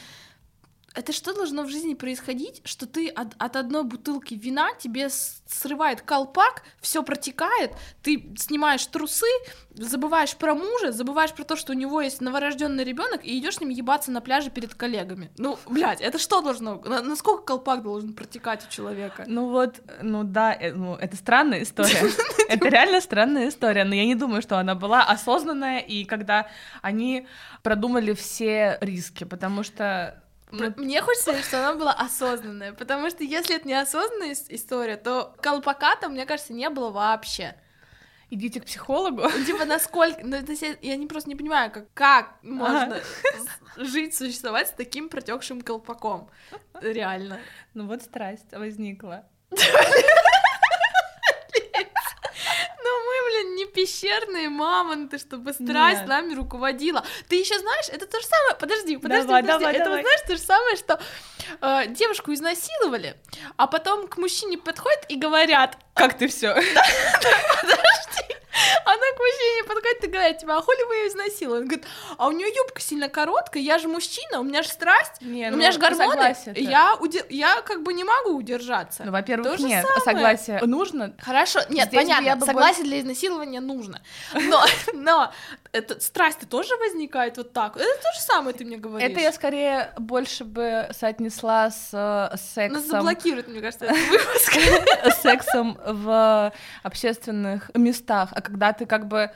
Это 0.94 1.12
что 1.12 1.32
должно 1.32 1.62
в 1.62 1.68
жизни 1.68 1.94
происходить, 1.94 2.62
что 2.64 2.86
ты 2.86 3.08
от, 3.08 3.34
от 3.38 3.56
одной 3.56 3.84
бутылки 3.84 4.34
вина 4.34 4.70
тебе 4.78 5.08
срывает 5.08 6.02
колпак, 6.02 6.62
все 6.80 7.02
протекает, 7.02 7.72
ты 8.02 8.34
снимаешь 8.36 8.84
трусы, 8.86 9.26
забываешь 9.72 10.36
про 10.36 10.54
мужа, 10.54 10.90
забываешь 10.90 11.32
про 11.32 11.44
то, 11.44 11.54
что 11.54 11.72
у 11.72 11.76
него 11.76 12.00
есть 12.00 12.20
новорожденный 12.20 12.82
ребенок, 12.82 13.24
и 13.24 13.38
идешь 13.38 13.56
с 13.56 13.60
ним 13.60 13.68
ебаться 13.68 14.10
на 14.10 14.20
пляже 14.20 14.50
перед 14.50 14.74
коллегами. 14.74 15.30
Ну, 15.38 15.58
блядь, 15.68 16.00
это 16.00 16.18
что 16.18 16.40
должно? 16.40 16.80
Насколько 16.80 17.44
колпак 17.44 17.82
должен 17.82 18.12
протекать 18.12 18.66
у 18.66 18.70
человека? 18.70 19.24
Ну 19.28 19.48
вот, 19.48 19.80
ну 20.02 20.24
да, 20.24 20.52
э, 20.54 20.72
ну 20.72 20.96
это 20.96 21.16
странная 21.16 21.62
история. 21.62 22.10
Это 22.48 22.68
реально 22.68 23.00
странная 23.00 23.48
история, 23.48 23.84
но 23.84 23.94
я 23.94 24.04
не 24.04 24.16
думаю, 24.16 24.42
что 24.42 24.58
она 24.58 24.74
была 24.74 25.04
осознанная, 25.04 25.78
и 25.78 26.04
когда 26.04 26.48
они 26.82 27.28
продумали 27.62 28.12
все 28.12 28.76
риски, 28.80 29.22
потому 29.22 29.62
что 29.62 30.20
ну, 30.20 30.29
Мне 30.50 31.00
хочется, 31.02 31.40
чтобы 31.42 31.64
она 31.64 31.74
была 31.74 31.92
осознанная, 31.92 32.72
потому 32.72 33.08
что 33.10 33.24
если 33.24 33.56
это 33.56 33.68
не 33.68 33.74
осознанная 33.74 34.36
история, 34.48 34.96
то 34.96 35.34
колпака 35.40 35.96
там, 35.96 36.12
мне 36.12 36.26
кажется, 36.26 36.52
не 36.52 36.68
было 36.70 36.90
вообще. 36.90 37.54
Идите 38.30 38.60
к 38.60 38.66
психологу. 38.66 39.28
Типа, 39.46 39.64
насколько... 39.64 40.20
Ну, 40.22 40.36
это, 40.36 40.52
я 40.82 40.96
не 40.96 41.06
просто 41.06 41.28
не 41.28 41.36
понимаю, 41.36 41.70
как, 41.72 41.92
как 41.94 42.34
можно 42.42 43.00
жить, 43.76 44.14
существовать 44.14 44.68
с 44.68 44.72
таким 44.72 45.08
протекшим 45.08 45.62
колпаком. 45.62 46.30
Реально. 46.80 47.40
Ну 47.74 47.86
вот 47.86 48.02
страсть 48.02 48.52
возникла. 48.52 49.24
не 53.59 53.59
пещерные 53.72 54.48
мамонты, 54.48 55.18
чтобы 55.18 55.52
страсть 55.52 56.00
Нет. 56.00 56.08
нами 56.08 56.34
руководила. 56.34 57.04
Ты 57.28 57.36
еще 57.36 57.58
знаешь, 57.58 57.86
это 57.90 58.06
то 58.06 58.20
же 58.20 58.26
самое. 58.26 58.56
Подожди, 58.58 58.96
подожди, 58.96 59.26
давай, 59.26 59.42
подожди. 59.42 59.64
Давай, 59.64 59.74
это 59.74 59.84
давай. 59.84 60.02
знаешь 60.02 60.20
то 60.26 60.36
же 60.36 60.42
самое, 60.42 60.76
что 60.76 61.00
э, 61.60 61.86
девушку 61.88 62.32
изнасиловали, 62.32 63.16
а 63.56 63.66
потом 63.66 64.08
к 64.08 64.16
мужчине 64.18 64.58
подходят 64.58 65.04
и 65.08 65.16
говорят: 65.16 65.78
Как 65.94 66.18
ты 66.18 66.28
все? 66.28 66.54
Подожди. 66.54 68.39
Она 68.84 68.96
к 68.96 69.18
мужчине 69.18 69.64
подходит 69.64 70.04
и 70.04 70.06
говорит, 70.08 70.38
типа, 70.38 70.56
а 70.56 70.62
хули 70.62 70.84
вы 70.88 70.94
ее 70.96 71.08
изнасиловали? 71.08 71.62
Он 71.62 71.68
говорит, 71.68 71.86
а 72.18 72.26
у 72.28 72.32
нее 72.32 72.48
юбка 72.48 72.80
сильно 72.80 73.08
короткая, 73.08 73.62
я 73.62 73.78
же 73.78 73.88
мужчина, 73.88 74.40
у 74.40 74.42
меня 74.42 74.62
же 74.62 74.68
страсть, 74.68 75.20
не, 75.20 75.48
у 75.48 75.50
ну, 75.52 75.56
меня 75.58 75.72
же 75.72 75.78
гормоны, 75.78 76.34
я, 76.56 76.94
уди... 76.98 77.22
я 77.28 77.62
как 77.62 77.82
бы 77.82 77.92
не 77.92 78.04
могу 78.04 78.36
удержаться. 78.36 79.04
Ну, 79.04 79.12
во-первых, 79.12 79.58
нет, 79.60 79.84
самое. 79.86 80.04
согласие 80.04 80.60
нужно. 80.66 81.14
Хорошо, 81.18 81.60
нет, 81.68 81.88
Здесь 81.88 82.00
понятно, 82.00 82.44
согласие 82.44 82.84
для 82.84 83.00
изнасилования 83.00 83.60
нужно, 83.60 84.02
но, 84.34 84.64
но 84.92 85.32
это, 85.72 86.00
страсть 86.00 86.48
тоже 86.48 86.76
возникает 86.76 87.36
вот 87.36 87.52
так, 87.52 87.76
это 87.76 88.02
то 88.02 88.12
же 88.12 88.20
самое 88.20 88.56
ты 88.56 88.64
мне 88.64 88.76
говоришь. 88.76 89.08
Это 89.08 89.20
я 89.20 89.32
скорее 89.32 89.92
больше 89.98 90.44
бы 90.44 90.88
соотнесла 90.92 91.70
с, 91.70 91.90
с 91.92 92.54
сексом. 92.54 92.80
Нас 92.80 92.86
заблокируют, 92.86 93.48
мне 93.48 93.60
кажется, 93.60 93.84
этот 93.86 94.08
выпуск. 94.08 95.20
Сексом 95.22 95.78
в 95.84 96.52
общественных 96.82 97.70
местах, 97.74 98.32
а 98.40 98.42
когда 98.42 98.72
ты 98.72 98.86
как 98.86 99.06
бы 99.06 99.30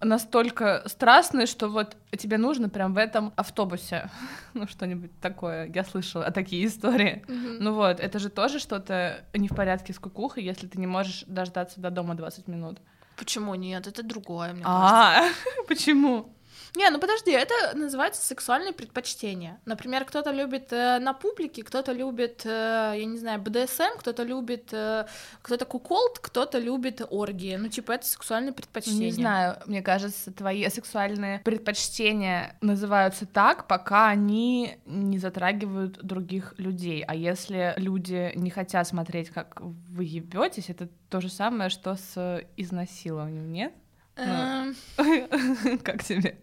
настолько 0.00 0.84
страстный, 0.86 1.46
что 1.46 1.68
вот 1.68 1.96
тебе 2.16 2.38
нужно 2.38 2.68
прям 2.68 2.94
в 2.94 2.98
этом 2.98 3.32
автобусе, 3.36 4.10
ну 4.54 4.66
что-нибудь 4.68 5.10
такое. 5.20 5.70
Я 5.74 5.84
слышала 5.84 6.30
такие 6.30 6.66
истории. 6.66 7.24
Mm-hmm. 7.26 7.56
Ну 7.60 7.74
вот, 7.74 8.00
это 8.00 8.18
же 8.18 8.28
тоже 8.28 8.60
что-то 8.60 9.24
не 9.34 9.48
в 9.48 9.54
порядке 9.54 9.92
с 9.92 9.98
кукухой, 9.98 10.44
если 10.44 10.66
ты 10.66 10.78
не 10.78 10.86
можешь 10.86 11.24
дождаться 11.26 11.80
до 11.80 11.90
дома 11.90 12.14
20 12.14 12.48
минут. 12.48 12.78
Почему 13.16 13.56
нет? 13.56 13.88
Это 13.88 14.04
другое, 14.04 14.52
мне 14.52 14.62
а, 14.64 15.14
кажется. 15.16 15.40
А, 15.58 15.64
почему? 15.68 16.32
Не, 16.76 16.90
ну 16.90 16.98
подожди, 16.98 17.30
это 17.30 17.54
называется 17.74 18.24
сексуальные 18.24 18.72
предпочтения. 18.72 19.60
Например, 19.64 20.04
кто-то 20.04 20.30
любит 20.30 20.72
э, 20.72 20.98
на 20.98 21.12
публике, 21.12 21.62
кто-то 21.62 21.92
любит, 21.92 22.42
э, 22.44 22.94
я 22.96 23.04
не 23.04 23.18
знаю, 23.18 23.40
БДСМ, 23.40 23.98
кто-то 23.98 24.22
любит, 24.22 24.72
э, 24.72 25.06
кто-то 25.42 25.64
куколд, 25.64 26.18
кто-то 26.18 26.58
любит 26.58 27.02
оргии. 27.08 27.56
Ну, 27.56 27.68
типа, 27.68 27.92
это 27.92 28.06
сексуальные 28.06 28.52
предпочтения. 28.52 29.06
Не 29.06 29.12
знаю, 29.12 29.56
мне 29.66 29.82
кажется, 29.82 30.32
твои 30.32 30.68
сексуальные 30.68 31.40
предпочтения 31.40 32.56
называются 32.60 33.26
так, 33.26 33.66
пока 33.66 34.08
они 34.08 34.78
не 34.86 35.18
затрагивают 35.18 36.02
других 36.02 36.54
людей. 36.58 37.02
А 37.06 37.14
если 37.14 37.74
люди 37.76 38.32
не 38.34 38.50
хотят 38.50 38.86
смотреть, 38.86 39.30
как 39.30 39.60
вы 39.60 40.04
ебетесь, 40.04 40.70
это 40.70 40.88
то 41.08 41.20
же 41.20 41.30
самое, 41.30 41.70
что 41.70 41.96
с 41.96 42.44
изнасилованием, 42.56 43.52
нет? 43.52 43.72
Ну, 44.16 44.74
эм. 44.98 45.78
как 45.78 46.02
тебе? 46.02 46.36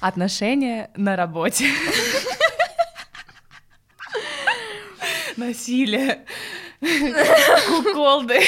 Отношения 0.00 0.90
на 0.96 1.14
работе. 1.14 1.66
Насилие. 5.36 6.24
Куколды. 7.68 8.40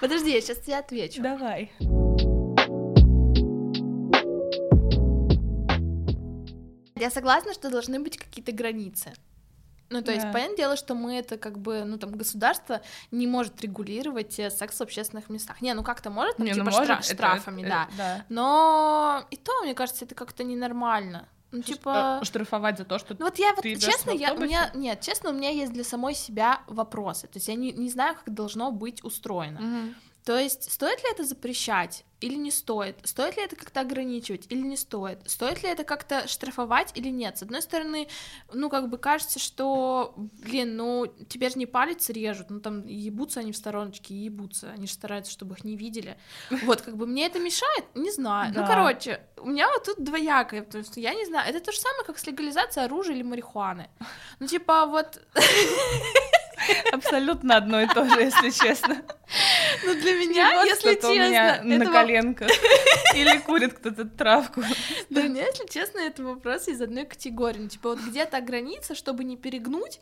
Подожди, 0.00 0.32
я 0.32 0.40
сейчас 0.40 0.58
тебе 0.58 0.78
отвечу. 0.78 1.22
Давай. 1.22 1.70
Я 6.96 7.10
согласна, 7.10 7.52
что 7.52 7.68
должны 7.68 8.00
быть 8.00 8.16
какие-то 8.16 8.52
границы. 8.52 9.12
Ну, 9.92 10.00
то 10.00 10.06
да. 10.06 10.12
есть, 10.12 10.32
понятное 10.32 10.56
дело, 10.56 10.76
что 10.76 10.94
мы 10.94 11.18
это 11.18 11.36
как 11.36 11.58
бы, 11.58 11.84
ну, 11.84 11.98
там, 11.98 12.12
государство 12.12 12.80
не 13.10 13.26
может 13.26 13.60
регулировать 13.60 14.38
э, 14.38 14.50
секс 14.50 14.78
в 14.78 14.80
общественных 14.80 15.28
местах. 15.28 15.60
Не, 15.60 15.74
ну 15.74 15.82
как-то 15.82 16.10
может, 16.10 16.36
там, 16.38 16.46
не, 16.46 16.52
типа, 16.52 16.64
ну, 16.64 16.70
может, 16.70 16.84
штраф, 16.84 17.04
это, 17.04 17.14
штрафами, 17.14 17.60
это, 17.60 17.70
да. 17.70 17.88
да. 17.96 18.24
Но 18.30 19.24
и 19.30 19.36
то, 19.36 19.52
мне 19.62 19.74
кажется, 19.74 20.06
это 20.06 20.14
как-то 20.14 20.44
ненормально. 20.44 21.28
Ну, 21.50 21.60
типа... 21.60 22.20
Э, 22.22 22.24
штрафовать 22.24 22.78
за 22.78 22.84
то, 22.86 22.98
что 22.98 23.14
Ну, 23.18 23.26
вот 23.26 23.38
я 23.38 23.54
вот, 23.54 23.62
честно, 23.62 24.10
я, 24.10 24.32
у 24.32 24.38
меня... 24.38 24.70
Нет, 24.72 25.02
честно, 25.02 25.30
у 25.30 25.32
меня 25.34 25.50
есть 25.50 25.72
для 25.72 25.84
самой 25.84 26.14
себя 26.14 26.62
вопросы. 26.66 27.26
То 27.26 27.36
есть 27.36 27.48
я 27.48 27.54
не, 27.54 27.72
не 27.72 27.90
знаю, 27.90 28.14
как 28.14 28.32
должно 28.32 28.72
быть 28.72 29.04
устроено. 29.04 29.60
Угу. 29.60 29.94
То 30.24 30.38
есть 30.38 30.70
стоит 30.70 31.02
ли 31.02 31.10
это 31.10 31.24
запрещать? 31.24 32.04
или 32.22 32.36
не 32.36 32.50
стоит? 32.50 32.96
Стоит 33.04 33.36
ли 33.36 33.42
это 33.42 33.56
как-то 33.56 33.80
ограничивать 33.80 34.46
или 34.48 34.60
не 34.60 34.76
стоит? 34.76 35.18
Стоит 35.28 35.62
ли 35.62 35.68
это 35.68 35.84
как-то 35.84 36.28
штрафовать 36.28 36.92
или 36.94 37.08
нет? 37.08 37.38
С 37.38 37.42
одной 37.42 37.62
стороны, 37.62 38.08
ну, 38.52 38.70
как 38.70 38.88
бы 38.88 38.98
кажется, 38.98 39.38
что, 39.38 40.14
блин, 40.16 40.76
ну, 40.76 41.06
тебе 41.28 41.48
же 41.50 41.58
не 41.58 41.66
палец 41.66 42.08
режут, 42.10 42.50
ну, 42.50 42.60
там, 42.60 42.86
ебутся 42.86 43.40
они 43.40 43.52
в 43.52 43.56
стороночке, 43.56 44.14
ебутся, 44.14 44.70
они 44.70 44.86
же 44.86 44.92
стараются, 44.92 45.32
чтобы 45.32 45.54
их 45.56 45.64
не 45.64 45.76
видели. 45.76 46.16
Вот, 46.62 46.82
как 46.82 46.96
бы 46.96 47.06
мне 47.06 47.26
это 47.26 47.38
мешает? 47.38 47.84
Не 47.94 48.10
знаю. 48.10 48.50
Ну, 48.50 48.54
да. 48.54 48.60
Ну, 48.62 48.66
короче, 48.68 49.20
у 49.36 49.48
меня 49.48 49.68
вот 49.68 49.84
тут 49.84 50.04
двоякое, 50.04 50.62
потому 50.62 50.84
что 50.84 51.00
я 51.00 51.14
не 51.14 51.26
знаю, 51.26 51.48
это 51.48 51.60
то 51.60 51.72
же 51.72 51.78
самое, 51.78 52.04
как 52.04 52.18
с 52.18 52.26
легализацией 52.26 52.86
оружия 52.86 53.16
или 53.16 53.22
марихуаны. 53.22 53.90
Ну, 54.38 54.46
типа, 54.46 54.86
вот... 54.86 55.20
Абсолютно 56.92 57.56
одно 57.56 57.80
и 57.80 57.86
то 57.86 58.08
же, 58.08 58.20
если 58.20 58.50
честно. 58.50 59.02
Ну, 59.84 59.94
для 59.94 60.12
меня, 60.14 60.64
если 60.64 60.94
честно... 60.94 61.08
меня 61.08 61.62
на 61.62 61.86
коленках. 61.86 62.50
Или 63.14 63.38
курит 63.38 63.74
кто-то 63.74 64.04
травку. 64.04 64.62
Для 65.10 65.24
меня, 65.24 65.46
если 65.46 65.66
честно, 65.66 66.00
это 66.00 66.22
вопрос 66.22 66.68
из 66.68 66.80
одной 66.80 67.04
категории. 67.06 67.60
Ну, 67.60 67.68
типа, 67.68 67.90
вот 67.90 68.00
где-то 68.00 68.40
граница, 68.40 68.94
чтобы 68.94 69.24
не 69.24 69.36
перегнуть, 69.36 70.00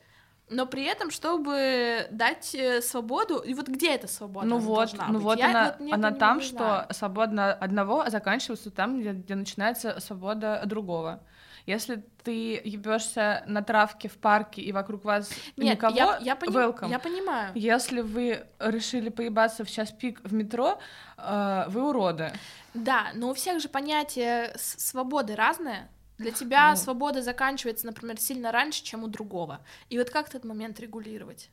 но 0.50 0.66
при 0.66 0.84
этом, 0.84 1.10
чтобы 1.10 2.08
дать 2.10 2.54
э, 2.54 2.82
свободу, 2.82 3.38
и 3.38 3.54
вот 3.54 3.68
где 3.68 3.94
эта 3.94 4.08
свобода? 4.08 4.46
Ну 4.46 4.58
вот, 4.58 4.92
ну 5.08 5.14
быть? 5.14 5.22
вот 5.22 5.38
Я 5.38 5.50
она, 5.50 5.76
вот 5.78 5.92
она 5.92 6.10
там, 6.10 6.40
что 6.40 6.86
свобода 6.90 7.52
одного 7.54 8.00
а 8.00 8.10
заканчивается 8.10 8.70
там, 8.70 9.00
где, 9.00 9.12
где 9.12 9.36
начинается 9.36 10.00
свобода 10.00 10.60
другого. 10.66 11.22
Если 11.66 12.02
ты 12.22 12.60
ебешься 12.64 13.42
на 13.46 13.62
травке 13.62 14.08
в 14.08 14.18
парке 14.18 14.62
и 14.62 14.72
вокруг 14.72 15.04
вас 15.04 15.30
Нет, 15.56 15.76
никого, 15.76 15.96
я, 15.96 16.18
я, 16.20 16.36
пони... 16.36 16.52
welcome. 16.52 16.90
я 16.90 16.98
понимаю. 16.98 17.52
Если 17.54 18.00
вы 18.00 18.46
решили 18.58 19.08
поебаться 19.08 19.64
в 19.64 19.70
час 19.70 19.90
пик 19.92 20.20
в 20.22 20.32
метро, 20.32 20.78
э, 21.16 21.64
вы 21.68 21.88
уроды. 21.88 22.32
Да, 22.74 23.08
но 23.14 23.30
у 23.30 23.34
всех 23.34 23.60
же 23.60 23.68
понятие 23.68 24.52
свободы 24.56 25.34
разное. 25.34 25.90
Для 26.18 26.32
тебя 26.32 26.70
ну... 26.70 26.76
свобода 26.76 27.22
заканчивается, 27.22 27.86
например, 27.86 28.20
сильно 28.20 28.52
раньше, 28.52 28.82
чем 28.84 29.04
у 29.04 29.08
другого. 29.08 29.60
И 29.88 29.98
вот 29.98 30.10
как 30.10 30.28
этот 30.28 30.44
момент 30.44 30.78
регулировать? 30.78 31.50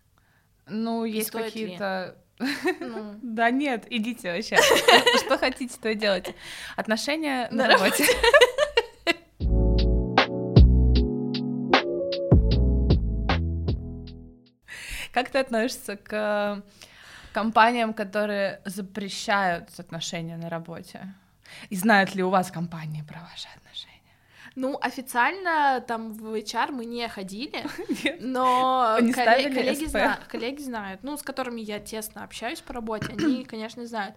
Ну, 0.67 1.05
есть 1.05 1.31
какие-то 1.31 2.17
ну. 2.79 3.15
Да 3.21 3.49
нет, 3.49 3.85
идите 3.89 4.33
вообще. 4.33 4.57
Что 5.25 5.37
хотите, 5.37 5.75
то 5.81 5.89
и 5.89 5.95
делайте. 5.95 6.35
Отношения 6.75 7.47
на 7.51 7.67
работе. 7.67 8.05
Как 15.17 15.31
ты 15.31 15.39
относишься 15.39 15.95
к 15.95 16.61
компаниям, 17.33 17.95
которые 17.95 18.61
запрещают 18.65 19.67
отношения 19.79 20.37
на 20.37 20.47
работе? 20.47 21.11
И 21.71 21.75
знают 21.75 22.13
ли 22.13 22.21
у 22.21 22.29
вас 22.29 22.51
компании 22.51 23.01
про 23.01 23.21
ваши 23.21 23.47
отношения? 23.57 24.13
Ну, 24.53 24.77
официально 24.79 25.83
там 25.87 26.13
в 26.13 26.35
HR 26.35 26.71
мы 26.71 26.85
не 26.85 27.07
ходили, 27.07 27.65
но 28.19 28.99
коллеги, 28.99 29.89
коллеги 30.29 30.61
знают, 30.61 31.01
ну, 31.01 31.17
с 31.17 31.23
которыми 31.23 31.61
я 31.61 31.79
тесно 31.79 32.23
общаюсь 32.23 32.61
по 32.61 32.73
работе, 32.73 33.07
они, 33.09 33.43
конечно, 33.49 33.87
знают. 33.87 34.15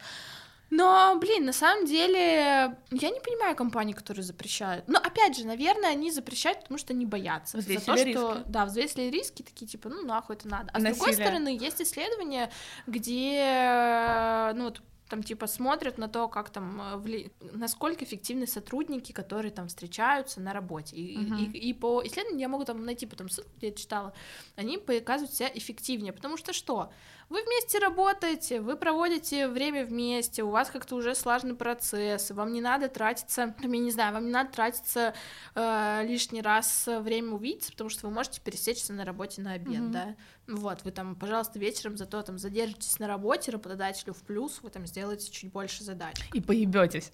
Но, 0.71 1.17
блин, 1.21 1.45
на 1.47 1.53
самом 1.53 1.85
деле, 1.85 2.77
я 2.91 3.11
не 3.11 3.21
понимаю 3.21 3.57
компании, 3.57 3.93
которые 3.93 4.23
запрещают. 4.23 4.87
Но, 4.87 4.99
опять 4.99 5.37
же, 5.37 5.45
наверное, 5.47 5.91
они 5.91 6.13
запрещают, 6.13 6.61
потому 6.61 6.79
что 6.79 6.93
они 6.93 7.07
боятся. 7.07 7.59
Взвесили 7.59 7.81
За 7.81 7.87
то, 7.87 7.95
риски. 8.05 8.13
что, 8.13 8.43
да, 8.47 8.65
взвесили 8.67 9.11
риски, 9.11 9.43
такие, 9.43 9.67
типа, 9.67 9.89
ну, 9.89 10.03
нахуй 10.03 10.37
это 10.37 10.47
надо. 10.49 10.71
А 10.73 10.79
с 10.79 10.83
другой 10.83 11.09
Насилие. 11.09 11.27
стороны, 11.27 11.49
есть 11.61 11.83
исследования, 11.83 12.51
где, 12.87 14.53
ну, 14.55 14.65
вот, 14.65 14.81
там, 15.11 15.23
типа, 15.23 15.47
смотрят 15.47 15.99
на 15.99 16.09
то, 16.09 16.29
как 16.29 16.51
там, 16.51 16.81
э, 16.81 16.97
вли- 16.97 17.31
насколько 17.53 18.05
эффективны 18.05 18.47
сотрудники, 18.47 19.13
которые 19.13 19.51
там 19.51 19.67
встречаются 19.69 20.41
на 20.41 20.53
работе. 20.53 20.97
И, 20.97 21.19
Мгм. 21.19 21.35
и, 21.53 21.59
и 21.71 21.75
по 21.75 22.03
исследованиям 22.07 22.39
я 22.39 22.49
могу 22.49 22.65
там 22.65 22.85
найти 22.85 23.07
потом 23.07 23.29
ссылку, 23.29 23.51
где 23.59 23.69
я 23.69 23.75
читала, 23.75 24.13
они 24.57 24.79
показывают 24.79 25.35
себя 25.35 25.51
эффективнее, 25.53 26.13
потому 26.13 26.37
что 26.37 26.53
что? 26.53 26.91
Вы 27.29 27.43
вместе 27.45 27.79
работаете, 27.79 28.61
вы 28.61 28.77
проводите 28.77 29.47
время 29.47 29.85
вместе, 29.87 30.43
у 30.43 30.51
вас 30.51 30.69
как-то 30.71 30.97
уже 30.97 31.15
слаженный 31.15 31.55
процесс, 31.55 32.31
вам 32.33 32.53
не 32.53 32.61
надо 32.61 32.89
тратиться, 32.89 33.55
я 33.61 33.69
не 33.69 33.91
знаю, 33.93 34.15
вам 34.15 34.27
не 34.27 34.33
надо 34.33 34.51
тратиться 34.51 35.15
э, 35.55 36.05
лишний 36.07 36.43
раз 36.43 36.89
э, 36.89 36.99
время 37.01 37.33
увидеться, 37.33 37.71
потому 37.71 37.89
что 37.91 38.09
вы 38.09 38.13
можете 38.13 38.41
пересечься 38.41 38.93
на 38.93 39.05
работе 39.05 39.43
на 39.43 39.53
обед, 39.53 39.81
Мгм. 39.81 39.93
да. 39.93 40.17
Вот, 40.51 40.83
вы 40.85 40.91
там, 40.91 41.15
пожалуйста, 41.15 41.59
вечером 41.61 41.97
зато 41.97 42.21
там 42.23 42.37
задержитесь 42.39 42.99
на 42.99 43.07
работе, 43.07 43.53
работодателю 43.53 44.13
в 44.15 44.23
плюс, 44.23 44.59
вы 44.63 44.71
там 44.71 44.85
сделаете 44.87 45.31
чуть 45.31 45.53
больше 45.53 45.85
задач. 45.85 46.17
И 46.35 46.41
поебетесь. 46.41 47.13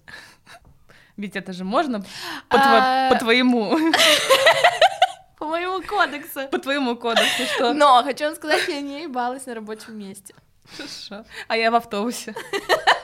Ведь 1.17 1.35
это 1.35 1.53
же 1.53 1.63
можно 1.63 2.01
по, 2.01 2.07
А. 2.49 3.09
тво- 3.09 3.13
по 3.13 3.19
твоему 3.19 3.77
По 5.37 5.45
моему 5.45 5.81
кодексу. 5.83 6.47
по 6.49 6.57
твоему 6.57 6.95
кодексу, 6.95 7.43
что 7.55 7.73
Но 7.73 8.01
хочу 8.03 8.25
вам 8.25 8.35
сказать, 8.35 8.67
я 8.67 8.81
не 8.81 9.03
ебалась 9.03 9.45
на 9.45 9.53
рабочем 9.55 9.97
месте. 9.99 10.33
Хорошо. 10.75 11.25
А 11.47 11.55
я 11.57 11.69
в 11.71 11.75
автобусе. 11.75 12.33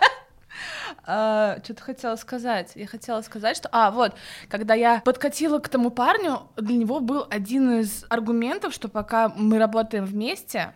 Что-то 1.04 1.82
хотела 1.82 2.16
сказать. 2.16 2.72
Я 2.76 2.88
хотела 2.88 3.22
сказать, 3.22 3.58
что... 3.58 3.70
А, 3.72 3.92
вот, 3.92 4.16
когда 4.50 4.74
я 4.74 5.02
подкатила 5.02 5.60
к 5.60 5.68
тому 5.68 5.90
парню, 5.90 6.44
для 6.56 6.78
него 6.78 7.02
был 7.02 7.28
один 7.30 7.80
из 7.80 8.06
аргументов, 8.10 8.74
что 8.74 8.88
пока 8.88 9.30
мы 9.30 9.60
работаем 9.60 10.06
вместе, 10.06 10.74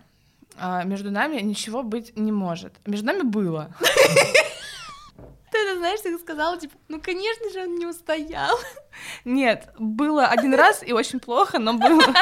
а, 0.59 0.83
между 0.83 1.11
нами 1.11 1.39
ничего 1.39 1.83
быть 1.83 2.17
не 2.17 2.31
может. 2.31 2.73
Между 2.85 3.05
нами 3.05 3.21
было. 3.21 3.73
Ты 5.51 5.57
это 5.59 5.77
знаешь, 5.77 6.01
ты 6.01 6.17
сказала, 6.19 6.57
типа, 6.57 6.75
ну, 6.89 6.99
конечно 6.99 7.49
же, 7.51 7.61
он 7.61 7.75
не 7.75 7.85
устоял. 7.85 8.57
Нет, 9.25 9.69
было 9.79 10.27
один 10.27 10.53
раз 10.53 10.83
и 10.85 10.91
очень 10.91 11.19
плохо, 11.19 11.59
но 11.59 11.73
было. 11.73 12.03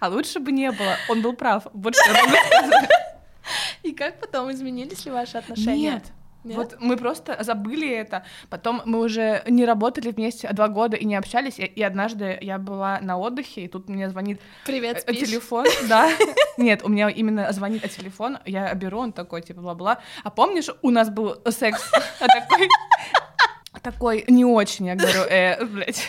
А 0.00 0.08
лучше 0.08 0.40
бы 0.40 0.52
не 0.52 0.72
было. 0.72 0.96
Он 1.10 1.20
был 1.20 1.34
прав. 1.34 1.64
Что 1.64 2.12
я 2.12 2.24
могу 2.24 2.36
сказать. 2.46 2.90
И 3.82 3.92
как 3.92 4.18
потом 4.20 4.50
изменились 4.50 5.04
ли 5.04 5.10
ваши 5.10 5.36
отношения? 5.36 5.92
Нет. 5.92 6.04
Нет? 6.46 6.56
Вот 6.56 6.76
мы 6.78 6.96
просто 6.96 7.42
забыли 7.42 7.90
это. 7.90 8.24
Потом 8.50 8.80
мы 8.84 9.00
уже 9.00 9.42
не 9.48 9.64
работали 9.64 10.12
вместе 10.12 10.48
два 10.52 10.68
года 10.68 10.96
и 10.96 11.04
не 11.04 11.16
общались. 11.16 11.58
И, 11.58 11.64
и 11.64 11.82
однажды 11.82 12.38
я 12.40 12.58
была 12.58 13.00
на 13.00 13.18
отдыхе, 13.18 13.62
и 13.62 13.68
тут 13.68 13.88
мне 13.88 14.08
звонит 14.08 14.40
Привет, 14.64 14.98
э, 14.98 15.00
спишь? 15.00 15.28
телефон. 15.28 15.66
Да. 15.88 16.08
Нет, 16.56 16.82
у 16.84 16.88
меня 16.88 17.08
именно 17.08 17.52
звонит 17.52 17.84
а 17.84 17.88
телефон. 17.88 18.38
Я 18.44 18.72
беру, 18.74 19.00
он 19.00 19.12
такой, 19.12 19.42
типа, 19.42 19.60
бла-бла. 19.60 19.98
А 20.22 20.30
помнишь, 20.30 20.68
у 20.82 20.90
нас 20.90 21.10
был 21.10 21.36
секс 21.50 21.90
А 22.20 22.26
такой... 22.28 22.68
Такой 23.82 24.24
не 24.26 24.44
очень, 24.44 24.86
я 24.86 24.96
говорю, 24.96 25.22
э, 25.22 25.64
блядь. 25.64 26.08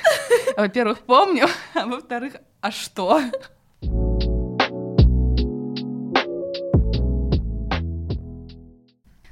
Во-первых, 0.55 0.99
помню, 0.99 1.47
а 1.75 1.85
во-вторых, 1.85 2.33
а 2.61 2.71
что? 2.71 3.21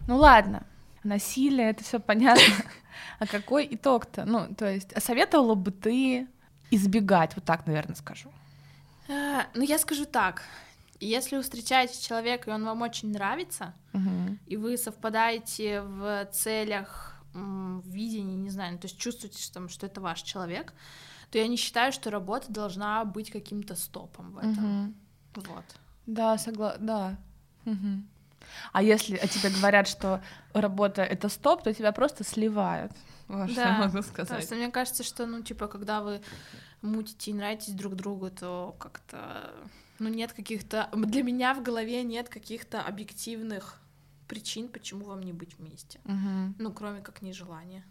Ну 0.08 0.18
ладно, 0.18 0.68
насилие, 1.06 1.70
это 1.70 1.84
все 1.84 2.00
понятно. 2.00 2.44
А 3.20 3.28
какой 3.28 3.68
итог-то? 3.70 4.26
Ну, 4.26 4.54
то 4.56 4.70
есть, 4.70 4.94
а 4.94 5.00
советовала 5.00 5.56
бы 5.56 5.72
ты 5.72 6.28
избегать, 6.72 7.36
вот 7.36 7.46
так, 7.46 7.66
наверное, 7.68 7.96
скажу. 7.96 8.30
А, 9.10 9.48
ну, 9.54 9.64
я 9.64 9.78
скажу 9.78 10.06
так. 10.06 10.44
Если 11.00 11.36
вы 11.36 11.44
встречаете 11.44 12.02
человека, 12.02 12.50
и 12.50 12.54
он 12.54 12.64
вам 12.66 12.82
очень 12.82 13.12
нравится, 13.12 13.74
и 14.48 14.58
вы 14.58 14.78
совпадаете 14.78 15.82
в 15.82 16.26
целях, 16.32 17.22
в 17.34 17.88
видении, 17.88 18.36
не 18.36 18.50
знаю, 18.50 18.74
ну, 18.74 18.80
то 18.80 18.88
есть 18.88 18.98
чувствуете, 18.98 19.42
что, 19.42 19.54
там, 19.54 19.70
что 19.70 19.86
это 19.86 20.00
ваш 20.00 20.22
человек, 20.22 20.74
то 21.32 21.38
я 21.38 21.48
не 21.48 21.58
считаю, 21.58 21.92
что 21.92 22.10
работа 22.10 22.52
должна 22.52 23.04
быть 23.04 23.30
каким-то 23.30 23.76
стопом 23.76 24.32
в 24.32 24.38
этом. 24.38 24.96
Вот. 25.36 25.66
Да, 26.06 26.38
согласна, 26.38 26.86
да. 26.86 27.18
Мгм. 27.66 28.08
А 28.74 28.82
если 28.82 29.18
о 29.18 29.28
тебе 29.28 29.50
говорят, 29.50 29.88
что 29.88 30.22
работа 30.54 31.02
это 31.04 31.30
стоп, 31.30 31.64
то 31.64 31.74
тебя 31.74 31.92
просто 31.92 32.24
сливают. 32.24 32.92
Вот 33.28 33.50
что 33.52 33.62
я 33.62 33.68
Да, 33.68 33.78
могу 33.88 34.02
сказать. 34.02 34.44
что 34.44 34.56
мне 34.56 34.70
кажется, 34.70 35.04
что, 35.04 35.26
ну, 35.26 35.42
типа, 35.42 35.68
когда 35.68 36.02
вы 36.02 36.22
мутите 36.82 37.32
и 37.32 37.34
нравитесь 37.34 37.74
друг 37.74 37.96
другу, 37.96 38.30
то 38.30 38.76
как-то, 38.80 39.52
ну, 40.00 40.10
нет 40.10 40.34
каких-то... 40.34 40.90
Для 40.94 41.24
меня 41.24 41.54
в 41.54 41.64
голове 41.64 42.04
нет 42.04 42.30
каких-то 42.30 42.82
объективных 42.82 43.80
причин, 44.28 44.68
почему 44.68 45.06
вам 45.06 45.22
не 45.24 45.34
быть 45.34 45.58
вместе. 45.58 46.00
Мгм. 46.04 46.56
Ну, 46.60 46.72
кроме 46.72 47.02
как 47.02 47.22
нежелания. 47.22 47.84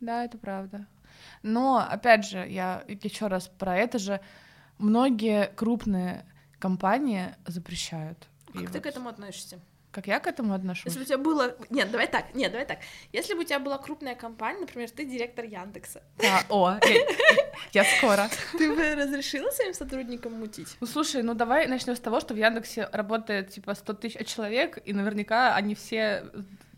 Да, 0.00 0.24
это 0.24 0.38
правда. 0.38 0.86
Но, 1.42 1.78
опять 1.78 2.26
же, 2.26 2.38
я 2.48 2.84
еще 2.88 3.26
раз 3.26 3.48
про 3.48 3.76
это 3.76 3.98
же, 3.98 4.20
многие 4.78 5.48
крупные 5.54 6.24
компании 6.58 7.34
запрещают. 7.46 8.28
И 8.54 8.58
Как 8.58 8.66
ты 8.70 8.78
вот 8.78 8.82
к 8.82 8.86
этому 8.86 9.08
относишься? 9.08 9.60
Как 9.90 10.06
я 10.06 10.20
к 10.20 10.26
этому 10.28 10.54
отношусь? 10.54 10.84
Если 10.86 10.98
бы 10.98 11.02
у 11.02 11.06
тебя 11.06 11.18
было... 11.18 11.56
Нет, 11.68 11.90
давай 11.90 12.06
так, 12.06 12.32
нет, 12.34 12.52
давай 12.52 12.64
так. 12.66 12.78
Если 13.12 13.34
бы 13.34 13.40
у 13.40 13.44
тебя 13.44 13.58
была 13.58 13.76
крупная 13.78 14.14
компания, 14.14 14.60
например, 14.60 14.88
ты 14.90 15.04
директор 15.04 15.44
Яндекса, 15.44 16.02
Да, 16.18 16.44
о, 16.48 16.78
я, 16.86 17.52
я 17.72 17.84
скоро. 17.98 18.28
ты 18.56 18.72
бы 18.72 18.94
разрешила 18.94 19.50
своим 19.50 19.74
сотрудникам 19.74 20.34
мутить? 20.34 20.76
Ну 20.80 20.86
слушай, 20.86 21.22
ну 21.22 21.34
давай 21.34 21.66
начнем 21.66 21.96
с 21.96 22.00
того, 22.00 22.20
что 22.20 22.34
в 22.34 22.36
Яндексе 22.36 22.88
работает 22.92 23.50
типа 23.50 23.74
100 23.74 23.92
тысяч 23.94 24.26
человек, 24.28 24.78
и 24.84 24.92
наверняка 24.92 25.56
они 25.56 25.74
все 25.74 26.24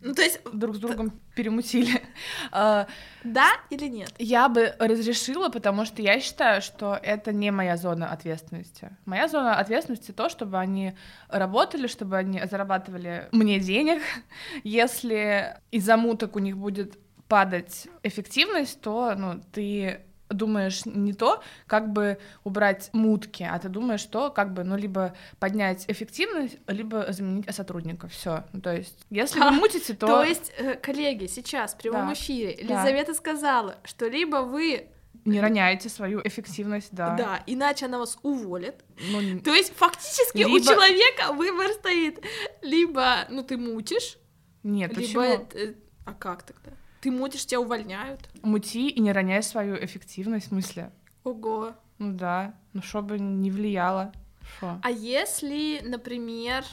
Ну, 0.02 0.14
то 0.14 0.22
есть, 0.22 0.40
друг 0.52 0.76
с 0.76 0.78
другом 0.78 1.12
перемутили. 1.34 2.02
А, 2.50 2.86
да 3.24 3.50
или 3.70 3.86
нет? 3.86 4.12
Я 4.18 4.48
бы 4.48 4.74
разрешила, 4.78 5.48
потому 5.48 5.84
что 5.84 6.02
я 6.02 6.20
считаю, 6.20 6.60
что 6.60 6.98
это 7.00 7.32
не 7.32 7.50
моя 7.50 7.76
зона 7.76 8.10
ответственности. 8.10 8.90
Моя 9.06 9.28
зона 9.28 9.56
ответственности 9.56 10.10
то, 10.12 10.28
чтобы 10.28 10.58
они 10.58 10.94
работали, 11.28 11.86
чтобы 11.86 12.16
они 12.16 12.42
зарабатывали 12.44 13.28
мне 13.32 13.58
денег. 13.58 14.02
Если 14.64 15.56
из-за 15.70 15.96
муток 15.96 16.36
у 16.36 16.40
них 16.40 16.58
будет 16.58 16.98
падать 17.28 17.88
эффективность, 18.02 18.80
то 18.80 19.14
ну, 19.16 19.40
ты 19.52 20.00
думаешь 20.34 20.84
не 20.86 21.12
то, 21.12 21.42
как 21.66 21.92
бы 21.92 22.18
убрать 22.44 22.90
мутки, 22.92 23.42
а 23.48 23.58
ты 23.58 23.68
думаешь 23.68 24.04
то, 24.04 24.30
как 24.30 24.52
бы, 24.52 24.64
ну, 24.64 24.76
либо 24.76 25.14
поднять 25.38 25.84
эффективность, 25.88 26.58
либо 26.66 27.12
заменить 27.12 27.52
сотрудников. 27.54 28.12
Все. 28.12 28.44
Ну, 28.52 28.60
то 28.60 28.74
есть, 28.74 28.96
если 29.10 29.40
вы 29.40 29.50
мутите, 29.52 29.94
то... 29.94 30.06
То 30.06 30.22
есть, 30.22 30.52
э, 30.58 30.74
коллеги, 30.74 31.26
сейчас 31.26 31.74
в 31.74 31.78
прямом 31.78 32.06
Да. 32.08 32.12
эфире 32.14 32.56
Да. 32.66 32.74
Елизавета 32.82 33.14
сказала, 33.14 33.76
что 33.84 34.08
либо 34.08 34.36
вы, 34.36 34.88
не 35.24 35.40
роняете 35.40 35.88
свою 35.88 36.20
эффективность, 36.24 36.88
да. 36.92 37.14
да. 37.14 37.42
иначе 37.46 37.86
она 37.86 37.98
вас 37.98 38.18
уволит. 38.22 38.84
Ну, 39.10 39.40
То 39.40 39.54
есть, 39.54 39.72
фактически 39.76 40.42
у 40.44 40.48
Либо- 40.56 40.64
человека 40.64 41.32
выбор 41.32 41.68
стоит. 41.72 42.24
Либо, 42.60 43.26
ну, 43.30 43.42
ты 43.44 43.56
мутишь, 43.56 44.18
Нет, 44.64 44.96
либо... 44.96 45.20
почему? 45.22 45.48
э, 45.54 45.74
А 46.04 46.12
как 46.14 46.42
тогда? 46.42 46.72
Ты 47.02 47.10
мутишь, 47.10 47.44
тебя 47.44 47.60
увольняют. 47.60 48.30
Мути 48.42 48.88
и 48.88 49.00
не 49.00 49.10
роняй 49.10 49.42
свою 49.42 49.74
эффективность 49.84 50.46
в 50.46 50.48
смысле. 50.50 50.92
Ого. 51.24 51.72
Ну 51.98 52.12
да, 52.12 52.54
ну 52.72 52.80
чтобы 52.80 53.18
не 53.18 53.50
влияло. 53.50 54.12
Шо? 54.58 54.78
А 54.82 54.90
если, 54.90 55.80
например... 55.82 56.64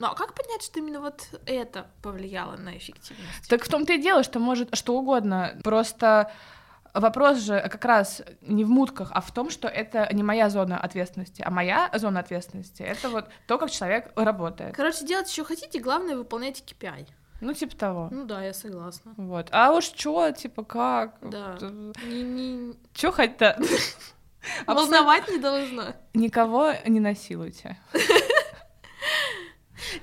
Ну, 0.00 0.08
а 0.08 0.14
как 0.14 0.34
понять, 0.34 0.62
что 0.62 0.80
именно 0.80 1.00
вот 1.00 1.28
это 1.46 1.86
повлияло 2.02 2.56
на 2.56 2.76
эффективность? 2.76 3.48
Так 3.48 3.64
в 3.64 3.68
том-то 3.68 3.92
и 3.92 4.02
дело, 4.02 4.24
что 4.24 4.40
может 4.40 4.74
что 4.74 4.98
угодно. 4.98 5.56
Просто 5.62 6.32
вопрос 6.92 7.38
же 7.38 7.60
как 7.70 7.84
раз 7.84 8.22
не 8.40 8.64
в 8.64 8.70
мутках, 8.70 9.10
а 9.12 9.20
в 9.20 9.32
том, 9.32 9.50
что 9.50 9.68
это 9.68 10.08
не 10.12 10.24
моя 10.24 10.50
зона 10.50 10.78
ответственности, 10.78 11.42
а 11.42 11.50
моя 11.50 11.90
зона 11.94 12.20
ответственности— 12.20 12.82
это 12.82 13.08
вот 13.08 13.28
то, 13.46 13.56
как 13.58 13.70
человек 13.70 14.10
работает. 14.16 14.74
Короче, 14.74 15.06
делать 15.06 15.30
что 15.30 15.44
хотите, 15.44 15.78
главное 15.78 16.16
выполняйте 16.16 16.64
KPI. 16.64 17.06
Ну, 17.40 17.54
типа 17.54 17.76
того. 17.76 18.08
Ну 18.10 18.24
да, 18.24 18.44
я 18.44 18.52
согласна. 18.52 19.14
Вот. 19.16 19.48
А 19.50 19.72
уж 19.72 19.88
чё, 19.88 20.30
типа 20.32 20.64
как? 20.64 21.16
Да. 21.22 21.58
Не, 21.60 22.22
не... 22.22 22.74
Чё 22.94 23.12
хоть-то? 23.12 23.58
Волновать 24.66 25.28
не 25.28 25.38
должно. 25.38 25.94
Никого 26.14 26.72
не 26.86 27.00
насилуйте. 27.00 27.78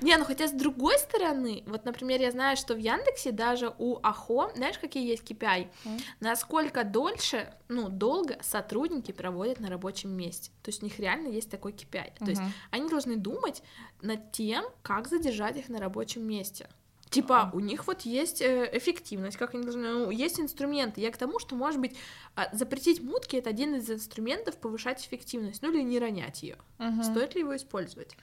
Не, 0.00 0.16
ну 0.16 0.24
хотя 0.24 0.48
с 0.48 0.52
другой 0.52 0.98
стороны, 0.98 1.62
вот, 1.66 1.84
например, 1.84 2.20
я 2.20 2.30
знаю, 2.30 2.56
что 2.56 2.74
в 2.74 2.78
Яндексе 2.78 3.32
даже 3.32 3.72
у 3.78 3.98
Ахо, 4.02 4.50
знаешь, 4.54 4.78
какие 4.78 5.08
есть 5.08 5.24
KPI? 5.24 5.68
М. 5.84 5.98
Насколько 6.20 6.84
дольше, 6.84 7.54
ну, 7.68 7.88
долго 7.88 8.36
сотрудники 8.42 9.12
проводят 9.12 9.60
на 9.60 9.68
рабочем 9.68 10.10
месте. 10.10 10.50
То 10.62 10.70
есть 10.70 10.82
у 10.82 10.86
них 10.86 10.98
реально 10.98 11.28
есть 11.28 11.50
такой 11.50 11.72
KPI. 11.72 12.12
То 12.18 12.26
есть 12.26 12.42
они 12.70 12.88
должны 12.88 13.16
думать 13.16 13.62
над 14.02 14.32
тем, 14.32 14.64
как 14.82 15.08
задержать 15.08 15.56
их 15.56 15.68
на 15.68 15.78
рабочем 15.78 16.22
месте. 16.26 16.68
Типа, 17.10 17.50
у 17.52 17.60
них 17.60 17.86
вот 17.86 18.02
есть 18.02 18.42
э, 18.42 18.68
эффективность, 18.72 19.36
как 19.36 19.54
они 19.54 19.62
должны, 19.62 19.88
ну, 19.88 20.10
есть 20.10 20.38
инструменты. 20.40 21.00
Я 21.00 21.10
к 21.10 21.16
тому, 21.16 21.38
что, 21.38 21.54
может 21.54 21.80
быть, 21.80 21.96
а, 22.34 22.48
запретить 22.54 23.02
мутки 23.02 23.36
это 23.36 23.50
один 23.50 23.74
из 23.76 23.90
инструментов 23.90 24.56
повышать 24.56 25.04
эффективность, 25.06 25.62
ну 25.62 25.72
или 25.72 25.82
не 25.82 25.98
ронять 25.98 26.42
ее. 26.42 26.56
Мгм. 26.78 27.02
Стоит 27.02 27.34
ли 27.34 27.40
его 27.40 27.56
использовать? 27.56 28.16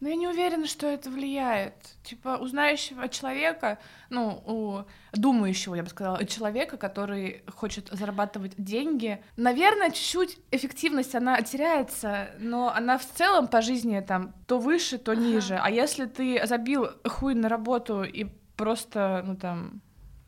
Но 0.00 0.08
я 0.08 0.16
не 0.16 0.28
уверена, 0.28 0.66
что 0.66 0.86
это 0.86 1.08
влияет. 1.08 1.74
Типа, 2.02 2.36
у 2.38 2.46
знающего 2.46 3.08
человека, 3.08 3.78
ну, 4.10 4.42
у 4.46 4.84
думающего, 5.18 5.74
я 5.74 5.82
бы 5.82 5.88
сказала, 5.88 6.22
человека, 6.26 6.76
который 6.76 7.42
хочет 7.54 7.88
зарабатывать 7.90 8.52
деньги, 8.58 9.22
наверное, 9.36 9.90
чуть-чуть 9.90 10.38
эффективность, 10.50 11.14
она 11.14 11.40
теряется, 11.40 12.28
но 12.38 12.68
она 12.74 12.98
в 12.98 13.06
целом 13.06 13.48
по 13.48 13.62
жизни 13.62 14.00
там 14.00 14.34
то 14.46 14.58
выше, 14.58 14.98
то 14.98 15.12
Ага. 15.12 15.20
ниже. 15.20 15.56
А 15.62 15.70
если 15.70 16.04
ты 16.04 16.46
забил 16.46 16.88
хуй 17.06 17.34
на 17.34 17.48
работу 17.48 18.02
и 18.02 18.26
просто, 18.56 19.22
ну, 19.26 19.34
там, 19.36 19.80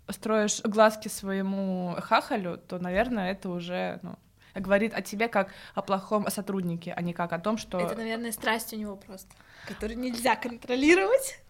строишь 0.08 0.62
глазки 0.62 1.08
своему 1.08 1.94
хахалю, 2.00 2.56
то, 2.56 2.78
наверное, 2.78 3.32
это 3.32 3.50
уже, 3.50 4.00
ну, 4.02 4.16
говорит 4.54 4.94
о 4.94 5.02
тебе 5.02 5.28
как 5.28 5.48
о 5.74 5.82
плохом 5.82 6.30
сотруднике, 6.30 6.92
а 6.96 7.02
не 7.02 7.12
как 7.12 7.32
о 7.32 7.38
том, 7.38 7.58
что... 7.58 7.78
Это, 7.78 7.94
наверное, 7.96 8.32
страсть 8.32 8.72
у 8.72 8.76
него 8.76 8.96
просто, 8.96 9.28
которую 9.66 9.98
нельзя 9.98 10.36
контролировать. 10.36 11.40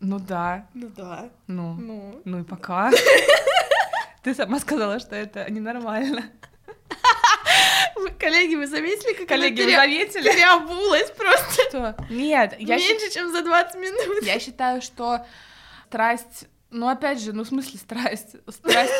Ну 0.00 0.18
да, 0.18 0.66
Ну 0.74 0.88
да. 0.96 1.28
ну, 1.46 1.74
Ну. 1.74 2.22
ну 2.24 2.40
и 2.40 2.42
пока. 2.44 2.90
Ты 4.22 4.34
сама 4.34 4.58
сказала, 4.58 4.98
что 5.00 5.14
это 5.16 5.50
ненормально. 5.50 6.24
Коллеги, 8.18 8.54
вы 8.54 8.66
заметили, 8.66 9.14
как 9.14 9.28
Коллеги, 9.28 9.62
вы 9.62 9.70
заметили? 9.72 10.22
пере- 10.22 10.34
переобулась 10.34 11.10
просто 11.10 11.62
Что? 11.68 11.96
Нет, 12.10 12.54
я, 12.58 12.76
меньше, 12.76 13.10
чем 13.12 13.30
за 13.32 13.42
20 13.42 13.74
минут? 13.76 14.22
я 14.24 14.38
считаю, 14.38 14.80
что 14.82 15.24
страсть, 15.88 16.46
ну 16.70 16.88
опять 16.88 17.20
же, 17.20 17.32
ну 17.32 17.44
в 17.44 17.48
смысле 17.48 17.78
страсть, 17.78 18.36
страсть 18.48 18.92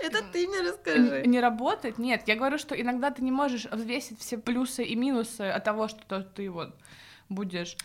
Это 0.00 0.22
ты 0.32 0.46
мне 0.48 0.60
расскажи. 0.60 1.22
не 1.26 1.40
работает. 1.40 1.98
Нет, 1.98 2.22
я 2.26 2.36
говорю, 2.36 2.58
что 2.58 2.74
иногда 2.80 3.10
ты 3.10 3.22
не 3.22 3.32
можешь 3.32 3.66
взвесить 3.66 4.20
все 4.20 4.38
плюсы 4.38 4.84
и 4.84 4.94
минусы 4.96 5.42
от 5.42 5.64
того, 5.64 5.88
что 5.88 6.22
ты 6.22 6.50
вот 6.50 6.74
будешь 7.28 7.76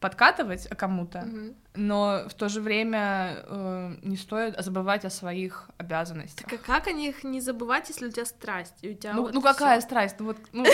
подкатывать 0.00 0.68
кому-то, 0.68 1.26
но 1.74 2.24
в 2.28 2.34
то 2.34 2.48
же 2.50 2.60
время 2.60 3.42
э, 3.46 3.94
не 4.02 4.16
стоит 4.16 4.54
забывать 4.62 5.04
о 5.06 5.10
своих 5.10 5.70
обязанностях. 5.78 6.48
Так 6.48 6.60
а 6.60 6.62
как 6.62 6.86
о 6.88 6.92
них 6.92 7.24
не 7.24 7.40
забывать, 7.40 7.88
если 7.88 8.06
у 8.06 8.10
тебя 8.10 8.26
страсть? 8.26 8.74
И 8.82 8.90
у 8.90 8.94
тебя 8.94 9.14
Ну, 9.14 9.22
вот 9.22 9.32
ну 9.34 9.40
какая 9.40 9.78
всё? 9.78 9.88
страсть? 9.88 10.16
Ну 10.18 10.26
вот, 10.26 10.36
ну, 10.52 10.64
ну? 10.64 10.68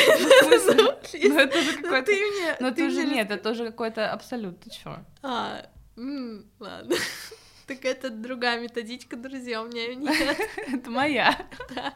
Ну, 0.51 0.93
Ну 1.29 1.39
это 1.39 1.63
же 1.63 1.73
Ну 1.77 1.83
какой-то... 1.83 2.07
ты 2.07 2.13
мне... 2.17 2.57
Ну 2.59 2.75
ты 2.75 2.87
уже 2.89 3.03
мне 3.03 3.15
нет, 3.15 3.31
это 3.31 3.51
уже 3.51 3.67
какой-то 3.67 4.11
абсолют, 4.13 4.61
ты 4.61 4.71
чё? 4.71 4.99
А, 5.23 5.67
ладно. 5.97 6.97
Так 7.67 7.85
это 7.85 8.11
другая 8.11 8.61
методичка, 8.61 9.17
друзья, 9.17 9.63
у 9.63 9.67
меня 9.67 9.85
её 9.85 9.95
нет. 9.95 10.39
Это 10.73 10.91
моя. 10.91 11.37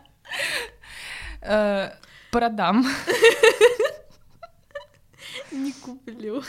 Э, 1.42 1.90
Продам. 2.32 2.84
Не 5.52 5.72
куплю. 5.72 6.42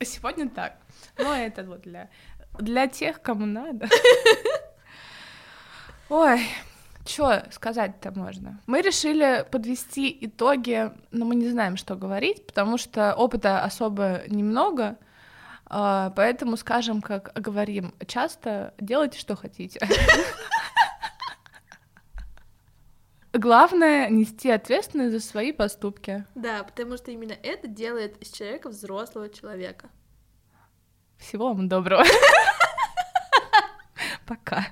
Сегодня 0.00 0.48
так. 0.48 0.76
Ну, 1.18 1.32
это 1.32 1.64
вот 1.64 1.80
для, 1.80 2.08
для 2.58 2.86
тех, 2.86 3.20
кому 3.20 3.44
надо. 3.44 3.88
Ой, 6.08 6.40
что 7.04 7.44
сказать-то 7.50 8.12
можно? 8.12 8.60
Мы 8.66 8.82
решили 8.82 9.44
подвести 9.50 10.16
итоги, 10.20 10.92
но 11.10 11.24
мы 11.24 11.34
не 11.34 11.48
знаем, 11.48 11.76
что 11.76 11.96
говорить, 11.96 12.46
потому 12.46 12.78
что 12.78 13.14
опыта 13.14 13.64
особо 13.64 14.22
немного, 14.28 14.96
поэтому 15.68 16.56
скажем, 16.56 17.02
как 17.02 17.32
говорим 17.34 17.94
часто, 18.06 18.74
делайте, 18.78 19.18
что 19.18 19.36
хотите. 19.36 19.80
Главное— 23.32 24.08
нести 24.10 24.50
ответственность 24.50 25.12
за 25.12 25.20
свои 25.20 25.52
поступки. 25.52 26.24
Да, 26.34 26.64
потому 26.64 26.96
что 26.96 27.10
именно 27.10 27.34
это 27.42 27.68
делает 27.68 28.16
из 28.22 28.30
человека 28.30 28.70
взрослого 28.70 29.28
человека. 29.28 29.90
Всего 31.18 31.48
вам 31.48 31.68
доброго. 31.68 32.04
Пока. 34.26 34.66